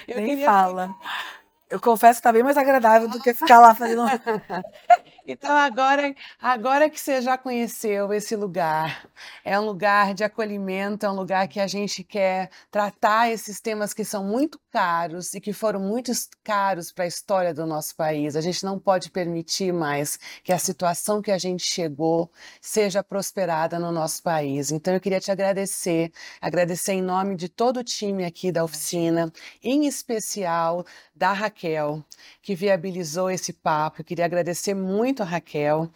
Nem 0.16 0.44
fala. 0.44 0.88
Ficar... 0.88 1.40
Eu 1.70 1.80
confesso 1.80 2.16
que 2.16 2.22
está 2.22 2.34
bem 2.34 2.42
mais 2.42 2.58
agradável 2.58 3.08
do 3.08 3.22
que 3.22 3.32
ficar 3.32 3.60
lá 3.60 3.76
fazendo. 3.76 4.02
Então, 5.32 5.56
agora, 5.56 6.16
agora 6.42 6.90
que 6.90 7.00
você 7.00 7.22
já 7.22 7.38
conheceu 7.38 8.12
esse 8.12 8.36
lugar, 8.36 9.08
é 9.46 9.60
um 9.60 9.64
lugar 9.64 10.16
de 10.16 10.24
acolhimento, 10.24 11.06
é 11.06 11.10
um 11.12 11.14
lugar 11.14 11.48
que 11.48 11.60
a 11.60 11.68
gente 11.68 12.04
quer 12.04 12.50
tratar 12.72 13.30
esses 13.30 13.62
temas 13.62 13.94
que 13.94 14.04
são 14.04 14.24
muito 14.24 14.60
caros 14.72 15.36
e 15.36 15.40
que 15.40 15.54
foram 15.54 15.80
muito 15.80 16.12
caros 16.44 16.92
para 16.92 17.04
a 17.04 17.08
história 17.08 17.54
do 17.54 17.64
nosso 17.68 17.96
país. 17.96 18.36
A 18.36 18.42
gente 18.42 18.64
não 18.66 18.80
pode 18.80 19.12
permitir 19.12 19.72
mais 19.72 20.18
que 20.44 20.52
a 20.52 20.58
situação 20.58 21.22
que 21.22 21.30
a 21.30 21.38
gente 21.38 21.64
chegou 21.64 22.32
seja 22.60 23.04
prosperada 23.04 23.78
no 23.78 23.92
nosso 23.92 24.24
país. 24.24 24.72
Então, 24.72 24.96
eu 24.96 25.00
queria 25.00 25.20
te 25.20 25.30
agradecer, 25.30 26.12
agradecer 26.42 26.94
em 26.94 27.04
nome 27.04 27.36
de 27.36 27.50
todo 27.50 27.82
o 27.82 27.84
time 27.84 28.26
aqui 28.26 28.52
da 28.52 28.64
oficina, 28.64 29.32
em 29.62 29.86
especial 29.86 30.84
da 31.20 31.34
Raquel, 31.34 32.02
que 32.42 32.56
viabilizou 32.56 33.30
esse 33.30 33.52
papo. 33.52 34.00
Eu 34.00 34.06
queria 34.06 34.24
agradecer 34.24 34.74
muito 34.74 35.22
a 35.22 35.26
Raquel. 35.26 35.92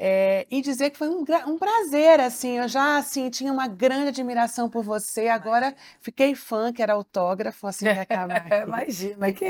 É, 0.00 0.46
e 0.48 0.62
dizer 0.62 0.90
que 0.90 0.96
foi 0.96 1.08
um, 1.08 1.24
um, 1.48 1.58
prazer, 1.58 2.20
assim, 2.20 2.58
eu 2.58 2.68
já, 2.68 2.98
assim, 2.98 3.28
tinha 3.30 3.52
uma 3.52 3.66
grande 3.66 4.08
admiração 4.08 4.70
por 4.70 4.84
você, 4.84 5.26
agora 5.26 5.74
fiquei 6.00 6.36
fã, 6.36 6.72
que 6.72 6.80
era 6.80 6.92
autógrafo, 6.92 7.66
assim, 7.66 7.86
que 7.86 7.90
acabar 7.90 8.46
Imagina, 8.62 9.32
que... 9.32 9.44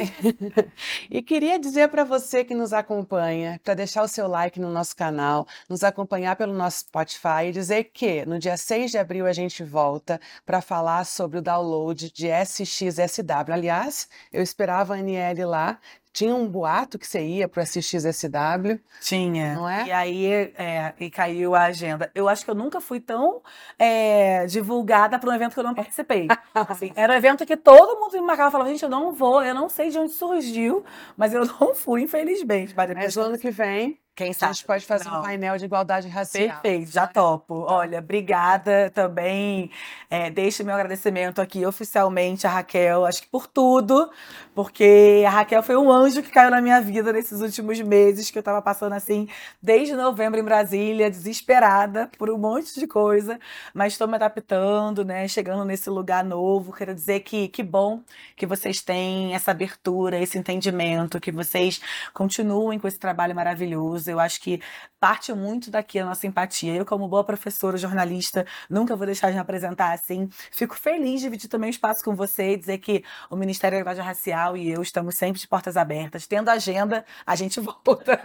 e 1.10 1.20
queria 1.20 1.58
dizer 1.58 1.88
para 1.88 2.02
você 2.02 2.44
que 2.44 2.54
nos 2.54 2.72
acompanha, 2.72 3.60
para 3.62 3.74
deixar 3.74 4.02
o 4.02 4.08
seu 4.08 4.26
like 4.26 4.58
no 4.58 4.70
nosso 4.70 4.96
canal, 4.96 5.46
nos 5.68 5.84
acompanhar 5.84 6.34
pelo 6.34 6.54
nosso 6.54 6.78
Spotify 6.78 7.48
e 7.48 7.52
dizer 7.52 7.84
que 7.92 8.24
no 8.24 8.38
dia 8.38 8.56
6 8.56 8.92
de 8.92 8.96
abril 8.96 9.26
a 9.26 9.34
gente 9.34 9.62
volta 9.62 10.18
para 10.46 10.62
falar 10.62 11.04
sobre 11.04 11.38
o 11.38 11.42
download 11.42 12.10
de 12.10 12.26
SXSW. 12.26 13.52
Aliás, 13.52 14.08
eu 14.32 14.42
esperava 14.42 14.94
a 14.94 14.98
Aniele 14.98 15.44
lá, 15.44 15.78
tinha 16.18 16.34
um 16.34 16.48
boato 16.48 16.98
que 16.98 17.06
você 17.06 17.24
ia 17.24 17.46
para 17.46 17.60
o 17.60 17.62
SXSW. 17.62 18.80
Tinha. 19.00 19.54
Não 19.54 19.68
é? 19.68 19.86
E 19.86 19.92
aí 19.92 20.26
é, 20.26 20.92
e 20.98 21.08
caiu 21.08 21.54
a 21.54 21.66
agenda. 21.66 22.10
Eu 22.12 22.28
acho 22.28 22.44
que 22.44 22.50
eu 22.50 22.56
nunca 22.56 22.80
fui 22.80 22.98
tão 22.98 23.40
é, 23.78 24.44
divulgada 24.46 25.16
para 25.16 25.30
um 25.30 25.32
evento 25.32 25.54
que 25.54 25.60
eu 25.60 25.64
não 25.64 25.74
participei. 25.74 26.26
Assim, 26.52 26.92
era 26.96 27.12
um 27.12 27.16
evento 27.16 27.46
que 27.46 27.56
todo 27.56 28.00
mundo 28.00 28.12
me 28.14 28.20
marcava 28.20 28.48
e 28.48 28.52
falava, 28.52 28.70
gente, 28.70 28.82
eu 28.82 28.88
não 28.88 29.12
vou, 29.12 29.44
eu 29.44 29.54
não 29.54 29.68
sei 29.68 29.90
de 29.90 29.98
onde 29.98 30.10
surgiu, 30.10 30.84
mas 31.16 31.32
eu 31.32 31.44
não 31.60 31.72
fui, 31.72 32.02
infelizmente. 32.02 32.74
Mas 32.76 33.14
no 33.14 33.22
ano 33.22 33.38
que 33.38 33.52
vem 33.52 34.00
quem 34.18 34.32
sabe? 34.32 34.50
A 34.50 34.52
gente 34.52 34.66
pode 34.66 34.84
fazer 34.84 35.08
Não. 35.08 35.20
um 35.20 35.22
painel 35.22 35.56
de 35.56 35.64
igualdade 35.64 36.08
racial. 36.08 36.60
Perfeito, 36.60 36.90
já 36.90 37.06
topo. 37.06 37.64
Olha, 37.68 38.00
obrigada 38.00 38.90
também. 38.92 39.70
É, 40.10 40.28
deixo 40.28 40.64
meu 40.64 40.74
agradecimento 40.74 41.40
aqui 41.40 41.64
oficialmente 41.64 42.44
a 42.44 42.50
Raquel, 42.50 43.06
acho 43.06 43.22
que 43.22 43.28
por 43.28 43.46
tudo, 43.46 44.10
porque 44.56 45.22
a 45.24 45.30
Raquel 45.30 45.62
foi 45.62 45.76
um 45.76 45.92
anjo 45.92 46.20
que 46.20 46.32
caiu 46.32 46.50
na 46.50 46.60
minha 46.60 46.80
vida 46.80 47.12
nesses 47.12 47.40
últimos 47.40 47.80
meses, 47.80 48.28
que 48.28 48.36
eu 48.36 48.42
tava 48.42 48.60
passando 48.60 48.94
assim, 48.94 49.28
desde 49.62 49.94
novembro 49.94 50.40
em 50.40 50.42
Brasília, 50.42 51.08
desesperada 51.08 52.10
por 52.18 52.28
um 52.28 52.38
monte 52.38 52.74
de 52.74 52.88
coisa, 52.88 53.38
mas 53.72 53.92
estou 53.92 54.08
me 54.08 54.16
adaptando, 54.16 55.04
né? 55.04 55.28
Chegando 55.28 55.64
nesse 55.64 55.88
lugar 55.88 56.24
novo. 56.24 56.72
Quero 56.72 56.92
dizer 56.92 57.20
que 57.20 57.46
que 57.46 57.62
bom 57.62 58.02
que 58.34 58.46
vocês 58.46 58.82
têm 58.82 59.32
essa 59.32 59.52
abertura, 59.52 60.18
esse 60.18 60.36
entendimento, 60.36 61.20
que 61.20 61.30
vocês 61.30 61.80
continuem 62.12 62.80
com 62.80 62.88
esse 62.88 62.98
trabalho 62.98 63.34
maravilhoso 63.36 64.07
Eu 64.10 64.20
acho 64.20 64.40
que 64.40 64.60
parte 65.00 65.32
muito 65.32 65.70
daqui 65.70 65.98
a 65.98 66.04
nossa 66.04 66.26
empatia. 66.26 66.74
Eu, 66.74 66.84
como 66.84 67.08
boa 67.08 67.24
professora, 67.24 67.76
jornalista, 67.76 68.46
nunca 68.68 68.96
vou 68.96 69.06
deixar 69.06 69.28
de 69.28 69.34
me 69.34 69.40
apresentar 69.40 69.92
assim. 69.92 70.28
Fico 70.50 70.74
feliz 70.74 71.20
de 71.20 71.26
dividir 71.26 71.48
também 71.48 71.68
o 71.68 71.70
espaço 71.70 72.04
com 72.04 72.14
você 72.14 72.52
e 72.52 72.56
dizer 72.56 72.78
que 72.78 73.04
o 73.30 73.36
Ministério 73.36 73.76
da 73.76 73.80
Igualdade 73.80 74.06
Racial 74.06 74.56
e 74.56 74.70
eu 74.70 74.82
estamos 74.82 75.16
sempre 75.16 75.40
de 75.40 75.46
portas 75.46 75.76
abertas. 75.76 76.26
Tendo 76.26 76.48
agenda, 76.48 77.04
a 77.26 77.36
gente 77.36 77.60
volta. 77.60 78.20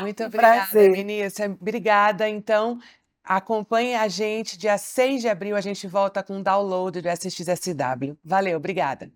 Muito 0.00 0.24
obrigada, 0.24 0.90
Vinícius. 0.90 1.48
Obrigada. 1.60 2.28
Então, 2.28 2.78
acompanhe 3.24 3.94
a 3.94 4.08
gente. 4.08 4.56
Dia 4.56 4.78
6 4.78 5.22
de 5.22 5.28
abril, 5.28 5.56
a 5.56 5.60
gente 5.60 5.86
volta 5.86 6.22
com 6.22 6.38
o 6.38 6.42
download 6.42 7.00
do 7.00 7.08
SXSW. 7.08 8.16
Valeu, 8.24 8.56
obrigada. 8.56 9.10